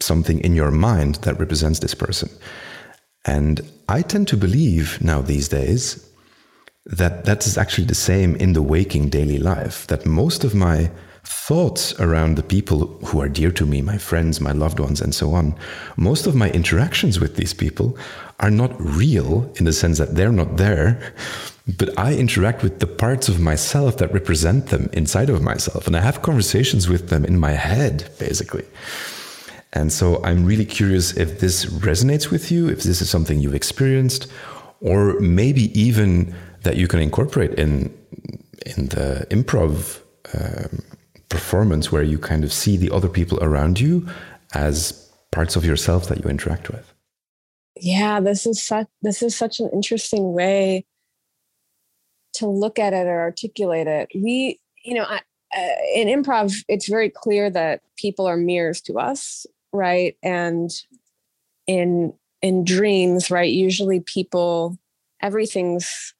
[0.00, 2.28] something in your mind that represents this person.
[3.24, 6.04] And I tend to believe now these days
[6.84, 10.90] that that is actually the same in the waking daily life, that most of my
[11.28, 15.14] thoughts around the people who are dear to me, my friends, my loved ones, and
[15.14, 15.54] so on,
[15.96, 17.98] most of my interactions with these people
[18.40, 21.12] are not real in the sense that they're not there,
[21.76, 25.86] but I interact with the parts of myself that represent them inside of myself.
[25.86, 28.64] And I have conversations with them in my head, basically.
[29.74, 33.54] And so I'm really curious if this resonates with you, if this is something you've
[33.54, 34.28] experienced,
[34.80, 37.94] or maybe even that you can incorporate in
[38.66, 40.00] in the improv
[40.34, 40.82] um,
[41.28, 44.08] performance where you kind of see the other people around you
[44.54, 46.92] as parts of yourself that you interact with.
[47.80, 50.84] Yeah, this is such this is such an interesting way
[52.34, 54.08] to look at it or articulate it.
[54.14, 55.20] We, you know, I,
[55.56, 60.16] uh, in improv, it's very clear that people are mirrors to us, right?
[60.22, 60.70] And
[61.66, 62.12] in
[62.42, 63.50] in dreams, right?
[63.50, 64.78] Usually, people,
[65.22, 66.14] everything's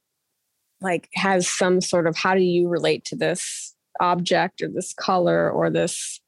[0.81, 5.51] like has some sort of how do you relate to this object or this color
[5.51, 6.21] or this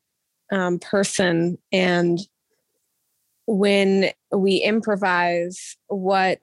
[0.53, 2.19] um, person and
[3.47, 6.41] when we improvise what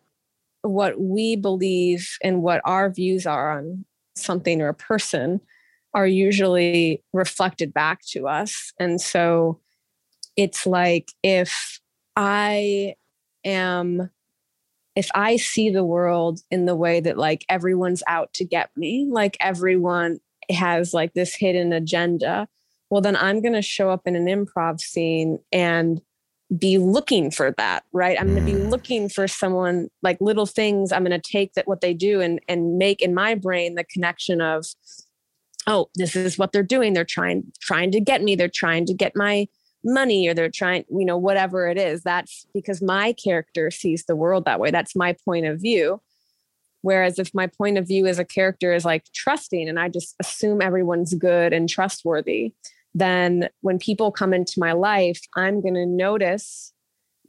[0.61, 5.39] what we believe and what our views are on something or a person
[5.93, 8.73] are usually reflected back to us.
[8.79, 9.59] And so
[10.35, 11.79] it's like if
[12.15, 12.95] I
[13.45, 14.09] am
[14.95, 19.07] if I see the world in the way that like everyone's out to get me,
[19.09, 20.19] like everyone
[20.49, 22.47] has like this hidden agenda,
[22.89, 26.01] well, then I'm going to show up in an improv scene and
[26.57, 28.19] be looking for that, right?
[28.19, 28.69] I'm going to be mm.
[28.69, 30.91] looking for someone like little things.
[30.91, 33.83] I'm going to take that what they do and and make in my brain the
[33.83, 34.65] connection of,
[35.67, 36.93] oh, this is what they're doing.
[36.93, 38.35] They're trying trying to get me.
[38.35, 39.47] They're trying to get my
[39.83, 42.03] money or they're trying, you know, whatever it is.
[42.03, 44.71] That's because my character sees the world that way.
[44.71, 46.01] That's my point of view.
[46.81, 50.15] Whereas if my point of view as a character is like trusting and I just
[50.19, 52.53] assume everyone's good and trustworthy,
[52.93, 56.73] then when people come into my life, I'm going to notice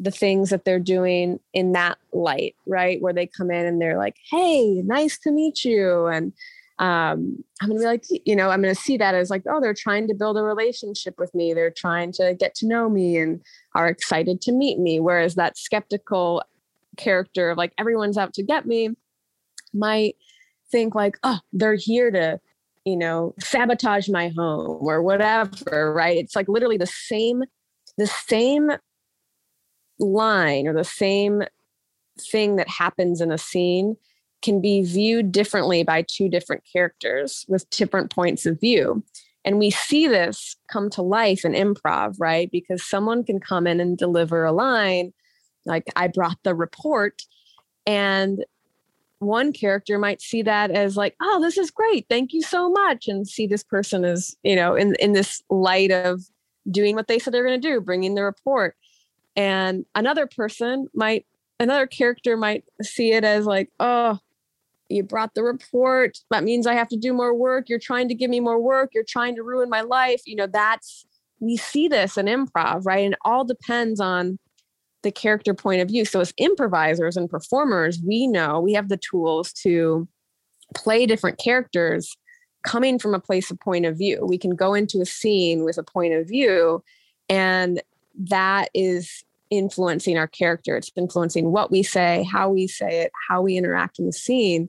[0.00, 3.00] the things that they're doing in that light, right?
[3.02, 6.06] Where they come in and they're like, hey, nice to meet you.
[6.06, 6.32] And
[6.78, 9.74] um, I'm gonna be like, you know, I'm gonna see that as like, oh, they're
[9.74, 11.52] trying to build a relationship with me.
[11.52, 13.40] They're trying to get to know me and
[13.74, 15.00] are excited to meet me.
[15.00, 16.44] Whereas that skeptical
[16.96, 18.90] character of like everyone's out to get me
[19.74, 20.16] might
[20.70, 22.40] think like, oh, they're here to,
[22.84, 26.16] you know, sabotage my home or whatever, right?
[26.16, 27.42] It's like literally the same,
[27.96, 28.70] the same
[29.98, 31.42] line or the same
[32.20, 33.96] thing that happens in a scene
[34.42, 39.02] can be viewed differently by two different characters with different points of view.
[39.44, 42.50] And we see this come to life in improv, right?
[42.50, 45.12] Because someone can come in and deliver a line,
[45.64, 47.22] like, I brought the report.
[47.86, 48.44] And
[49.18, 52.06] one character might see that as like, oh, this is great.
[52.08, 53.08] Thank you so much.
[53.08, 56.22] And see this person as, you know, in, in this light of
[56.70, 58.76] doing what they said they're going to do, bringing the report.
[59.34, 61.26] And another person might,
[61.58, 64.18] another character might see it as like, oh,
[64.88, 68.14] you brought the report that means i have to do more work you're trying to
[68.14, 71.04] give me more work you're trying to ruin my life you know that's
[71.40, 74.38] we see this in improv right and it all depends on
[75.02, 76.04] the character point of view.
[76.04, 80.08] So as improvisers and performers we know we have the tools to
[80.74, 82.16] play different characters
[82.64, 84.24] coming from a place of point of view.
[84.26, 86.82] We can go into a scene with a point of view
[87.28, 87.82] and
[88.14, 90.76] that is influencing our character.
[90.76, 94.68] It's influencing what we say how we say it how we interact in the scene.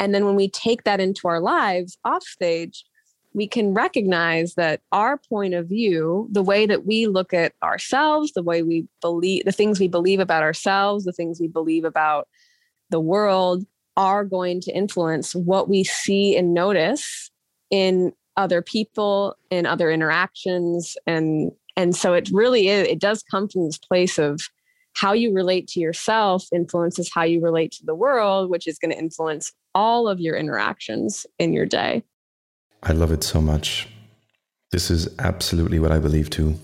[0.00, 2.84] And then when we take that into our lives off stage,
[3.38, 8.32] we can recognize that our point of view, the way that we look at ourselves,
[8.32, 12.28] the way we believe, the things we believe about ourselves, the things we believe about
[12.90, 13.64] the world
[13.96, 17.30] are going to influence what we see and notice
[17.70, 23.48] in other people in other interactions and and so it really is it does come
[23.48, 24.40] from this place of
[24.94, 28.92] how you relate to yourself influences how you relate to the world which is going
[28.92, 32.02] to influence all of your interactions in your day.
[32.82, 33.88] I love it so much.
[34.70, 36.58] This is absolutely what I believe too.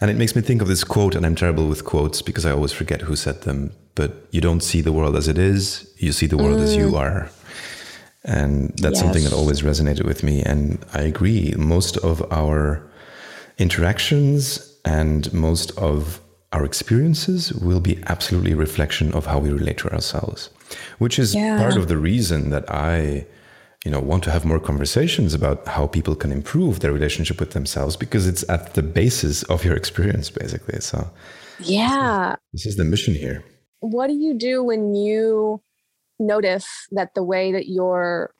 [0.00, 2.52] And it makes me think of this quote, and I'm terrible with quotes because I
[2.52, 3.72] always forget who said them.
[3.94, 6.62] But you don't see the world as it is, you see the world mm.
[6.62, 6.98] as you mm.
[6.98, 7.30] are.
[8.24, 9.00] And that's yes.
[9.00, 10.42] something that always resonated with me.
[10.42, 12.88] And I agree, most of our
[13.58, 16.20] interactions and most of
[16.52, 20.50] our experiences will be absolutely a reflection of how we relate to ourselves
[20.98, 21.58] which is yeah.
[21.58, 23.26] part of the reason that I,
[23.84, 27.52] you know, want to have more conversations about how people can improve their relationship with
[27.52, 30.80] themselves because it's at the basis of your experience, basically.
[30.80, 31.08] So,
[31.60, 33.44] yeah, this is the mission here.
[33.80, 35.62] What do you do when you
[36.18, 38.34] notice that the way that you're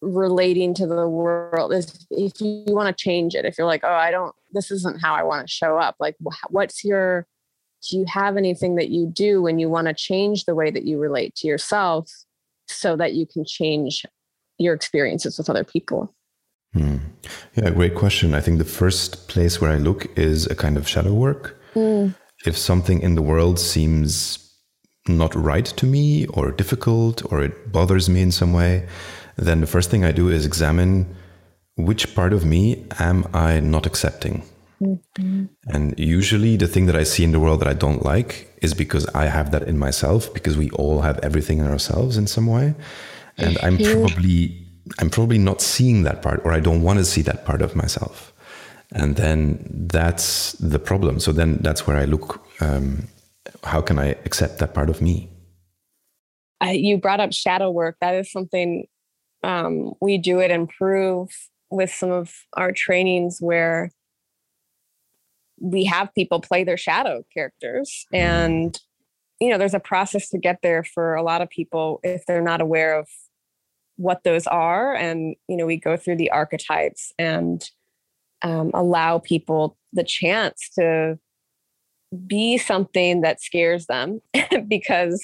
[0.00, 3.92] relating to the world is if you want to change it if you're like oh
[3.92, 6.14] i don't this isn't how i want to show up like
[6.50, 7.26] what's your
[7.88, 10.84] do you have anything that you do when you want to change the way that
[10.84, 12.08] you relate to yourself
[12.68, 14.04] so that you can change
[14.58, 16.14] your experiences with other people?
[16.72, 16.96] Hmm.
[17.54, 18.34] Yeah, great question.
[18.34, 21.58] I think the first place where I look is a kind of shadow work.
[21.74, 22.14] Mm.
[22.44, 24.44] If something in the world seems
[25.08, 28.86] not right to me or difficult or it bothers me in some way,
[29.36, 31.16] then the first thing I do is examine
[31.76, 34.42] which part of me am I not accepting?
[34.82, 35.46] Mm-hmm.
[35.68, 38.74] And usually, the thing that I see in the world that I don't like is
[38.74, 42.46] because I have that in myself, because we all have everything in ourselves in some
[42.46, 42.74] way.
[43.38, 44.66] And I'm probably
[44.98, 47.76] I'm probably not seeing that part, or I don't want to see that part of
[47.76, 48.32] myself.
[48.92, 51.20] And then that's the problem.
[51.20, 52.42] So then that's where I look.
[52.60, 53.08] Um,
[53.64, 55.28] how can I accept that part of me?
[56.60, 57.96] I, you brought up shadow work.
[58.00, 58.86] That is something
[59.42, 61.30] um, we do it improve
[61.70, 63.90] with some of our trainings where
[65.60, 68.80] we have people play their shadow characters and
[69.40, 72.40] you know there's a process to get there for a lot of people if they're
[72.40, 73.08] not aware of
[73.98, 77.70] what those are and you know we go through the archetypes and
[78.42, 81.18] um, allow people the chance to
[82.26, 84.20] be something that scares them
[84.68, 85.22] because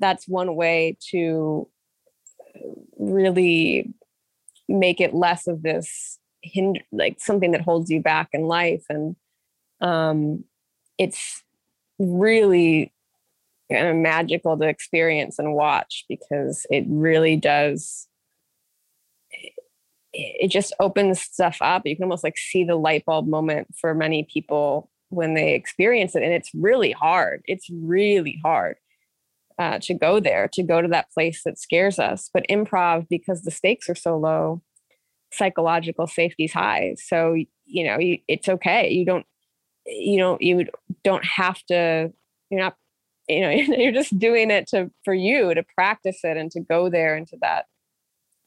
[0.00, 1.68] that's one way to
[2.98, 3.92] really
[4.68, 6.18] make it less of this
[6.54, 8.84] hind- like something that holds you back in life.
[8.88, 9.16] And
[9.80, 10.44] um
[10.98, 11.42] it's
[11.98, 12.92] really
[13.70, 18.08] kind of magical to experience and watch because it really does
[20.18, 21.82] it just opens stuff up.
[21.84, 26.16] You can almost like see the light bulb moment for many people when they experience
[26.16, 27.42] it and it's really hard.
[27.44, 28.76] It's really hard
[29.58, 32.30] uh, to go there to go to that place that scares us.
[32.32, 34.62] But improv because the stakes are so low
[35.32, 36.94] psychological safety's high.
[36.98, 38.90] So you know you, it's okay.
[38.90, 39.26] You don't
[39.86, 40.66] you don't you
[41.04, 42.12] don't have to
[42.50, 42.76] you're not
[43.28, 46.88] you know you're just doing it to for you to practice it and to go
[46.88, 47.66] there into that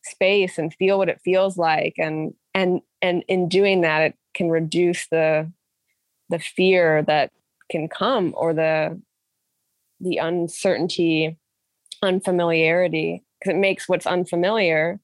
[0.03, 1.95] space and feel what it feels like.
[1.97, 5.51] And and and in doing that it can reduce the
[6.29, 7.31] the fear that
[7.71, 8.99] can come or the
[9.99, 11.37] the uncertainty
[12.01, 14.99] unfamiliarity because it makes what's unfamiliar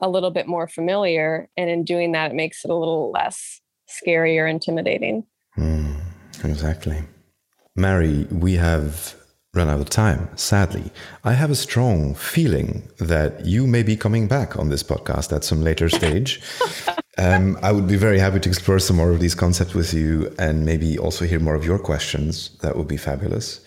[0.00, 1.48] a little bit more familiar.
[1.56, 5.24] And in doing that it makes it a little less scary or intimidating.
[5.56, 5.96] Mm,
[6.44, 7.02] exactly
[7.78, 9.14] Mary, we have
[9.54, 10.90] run out of time, sadly.
[11.24, 15.44] I have a strong feeling that you may be coming back on this podcast at
[15.44, 16.40] some later stage.
[17.18, 20.34] um, I would be very happy to explore some more of these concepts with you
[20.38, 22.50] and maybe also hear more of your questions.
[22.62, 23.60] That would be fabulous.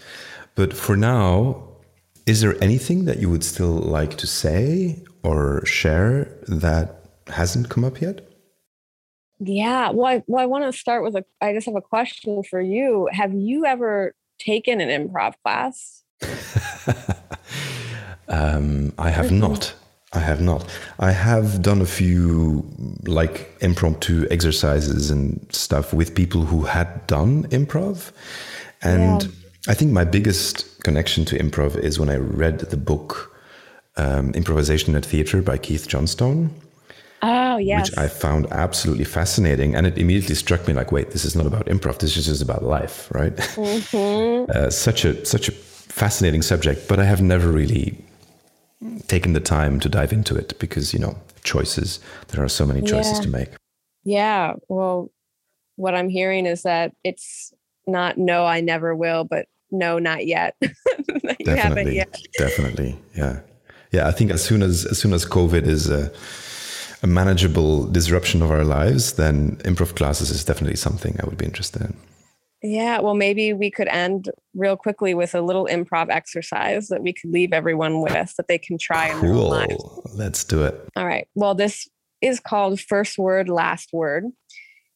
[0.56, 1.70] But for now,
[2.26, 7.86] is there anything that you would still like to say or share that hasn't come
[7.86, 8.31] up yet?
[9.44, 9.90] Yeah.
[9.90, 12.62] Well, I, well, I want to start with a, I just have a question for
[12.62, 13.10] you.
[13.12, 16.04] Have you ever taken an improv class?
[18.28, 19.74] um, I have not.
[20.14, 20.70] I have not.
[21.00, 22.70] I have done a few
[23.08, 28.12] like impromptu exercises and stuff with people who had done improv.
[28.84, 29.30] And yeah.
[29.70, 33.36] I think my biggest connection to improv is when I read the book
[33.98, 36.54] um, Improvisation at Theatre by Keith Johnstone.
[37.24, 37.92] Oh, yes.
[37.92, 39.76] Which I found absolutely fascinating.
[39.76, 42.00] And it immediately struck me like, wait, this is not about improv.
[42.00, 43.36] This is just about life, right?
[43.36, 44.52] Mm-hmm.
[44.56, 48.04] uh, such a such a fascinating subject, but I have never really
[49.08, 52.00] taken the time to dive into it because, you know, choices,
[52.30, 53.24] there are so many choices yeah.
[53.24, 53.50] to make.
[54.04, 54.54] Yeah.
[54.68, 55.12] Well,
[55.76, 57.54] what I'm hearing is that it's
[57.88, 60.56] not no, I never will, but no, not yet.
[61.44, 61.96] definitely.
[61.96, 62.18] Yet.
[62.38, 62.98] Definitely.
[63.16, 63.40] Yeah.
[63.92, 64.08] Yeah.
[64.08, 66.10] I think as soon as as soon as COVID is uh,
[67.04, 71.46] a manageable disruption of our lives, then improv classes is definitely something I would be
[71.46, 71.98] interested in.
[72.64, 77.12] Yeah, well, maybe we could end real quickly with a little improv exercise that we
[77.12, 79.54] could leave everyone with that they can try cool.
[79.56, 79.78] in their.
[80.14, 80.90] Let's do it.
[80.96, 81.28] All right.
[81.34, 81.88] Well, this
[82.22, 84.26] is called First Word, Last Word.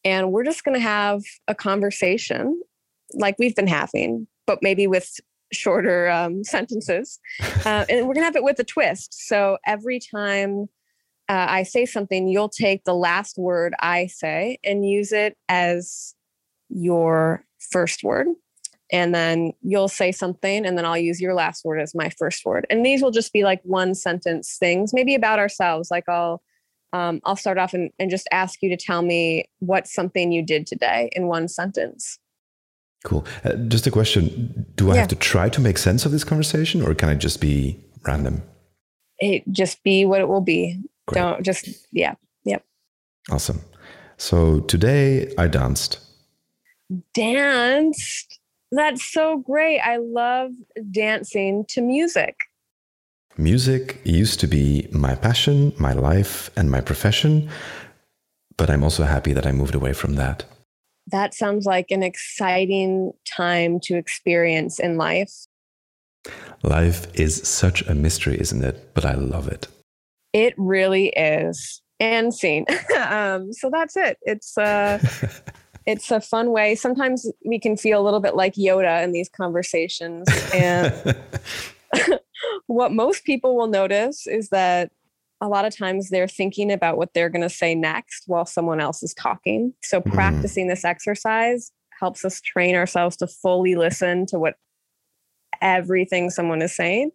[0.04, 2.60] And we're just going to have a conversation
[3.14, 5.10] like we've been having, but maybe with
[5.52, 7.18] shorter um, sentences.
[7.64, 9.26] Uh, and we're going to have it with a twist.
[9.26, 10.68] So every time
[11.28, 16.14] uh, I say something, you'll take the last word I say and use it as
[16.68, 18.28] your first word.
[18.92, 22.44] And then you'll say something, and then I'll use your last word as my first
[22.44, 22.66] word.
[22.70, 25.90] And these will just be like one sentence things, maybe about ourselves.
[25.90, 26.40] Like I'll
[26.92, 30.40] um, I'll start off and, and just ask you to tell me what's something you
[30.40, 32.20] did today in one sentence.
[33.04, 33.26] Cool.
[33.44, 35.00] Uh, just a question: Do I yeah.
[35.00, 38.42] have to try to make sense of this conversation, or can I just be random?
[39.18, 40.80] It just be what it will be.
[41.06, 41.20] Great.
[41.20, 42.14] Don't just, yeah.
[42.44, 42.64] Yep.
[43.30, 43.60] Awesome.
[44.16, 45.98] So today I danced.
[47.14, 48.38] Danced?
[48.72, 49.80] That's so great.
[49.80, 50.50] I love
[50.90, 52.36] dancing to music.
[53.38, 57.50] Music used to be my passion, my life, and my profession,
[58.56, 60.44] but I'm also happy that I moved away from that.
[61.08, 65.32] That sounds like an exciting time to experience in life.
[66.62, 68.94] Life is such a mystery, isn't it?
[68.94, 69.68] But I love it.
[70.36, 71.80] It really is.
[71.98, 72.66] And scene.
[73.08, 74.18] um, so that's it.
[74.20, 74.98] It's uh
[75.86, 76.74] it's a fun way.
[76.74, 80.28] Sometimes we can feel a little bit like Yoda in these conversations.
[80.52, 80.92] And
[82.66, 84.90] what most people will notice is that
[85.40, 88.80] a lot of times they're thinking about what they're going to say next while someone
[88.80, 89.72] else is talking.
[89.82, 90.12] So mm.
[90.12, 94.56] practicing this exercise helps us train ourselves to fully listen to what
[95.62, 97.10] everything someone is saying.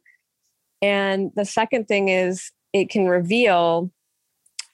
[0.81, 3.91] And the second thing is it can reveal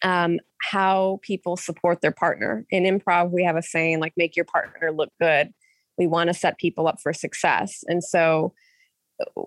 [0.03, 2.65] um, how people support their partner.
[2.69, 5.53] In improv, we have a saying like, make your partner look good.
[5.97, 7.83] We want to set people up for success.
[7.87, 8.53] And so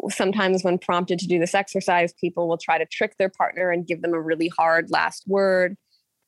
[0.09, 3.87] sometimes when prompted to do this exercise, people will try to trick their partner and
[3.87, 5.77] give them a really hard last word.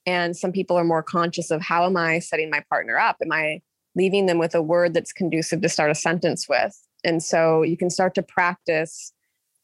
[0.07, 3.17] And some people are more conscious of how am I setting my partner up?
[3.23, 3.61] Am I
[3.95, 6.77] leaving them with a word that's conducive to start a sentence with?
[7.05, 9.13] And so you can start to practice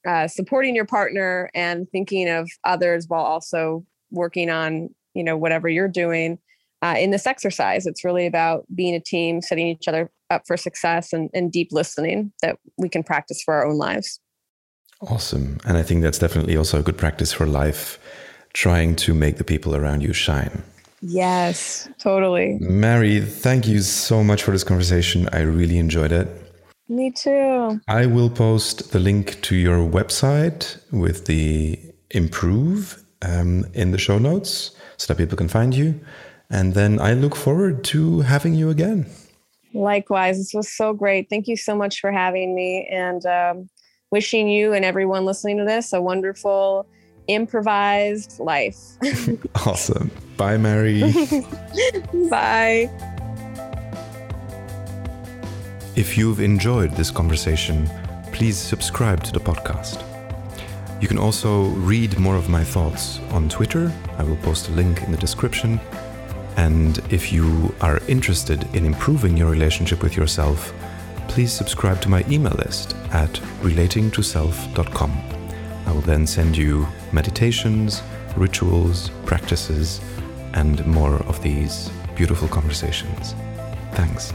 [0.08, 5.68] uh, supporting your partner and thinking of others while also working on you know whatever
[5.68, 6.38] you're doing
[6.80, 7.86] uh, in this exercise.
[7.86, 11.68] It's really about being a team, setting each other up for success, and, and deep
[11.72, 14.18] listening that we can practice for our own lives.
[15.02, 15.58] Awesome.
[15.66, 17.98] And I think that's definitely also a good practice for life,
[18.54, 20.62] trying to make the people around you shine.
[21.02, 22.56] Yes, totally.
[22.60, 25.28] Mary, thank you so much for this conversation.
[25.32, 26.47] I really enjoyed it.
[26.88, 27.80] Me too.
[27.86, 31.78] I will post the link to your website with the
[32.10, 36.00] improve um, in the show notes so that people can find you.
[36.50, 39.06] And then I look forward to having you again.
[39.74, 41.28] Likewise, this was so great.
[41.28, 43.68] Thank you so much for having me and um,
[44.10, 46.86] wishing you and everyone listening to this a wonderful
[47.26, 48.78] improvised life.
[49.66, 50.10] awesome.
[50.38, 51.02] Bye, Mary.
[52.30, 53.14] Bye.
[55.98, 57.90] If you've enjoyed this conversation,
[58.30, 60.04] please subscribe to the podcast.
[61.02, 63.92] You can also read more of my thoughts on Twitter.
[64.16, 65.80] I will post a link in the description.
[66.56, 70.72] And if you are interested in improving your relationship with yourself,
[71.26, 73.32] please subscribe to my email list at
[73.62, 75.22] relatingtoself.com.
[75.84, 78.02] I will then send you meditations,
[78.36, 80.00] rituals, practices,
[80.54, 83.34] and more of these beautiful conversations.
[83.94, 84.32] Thanks.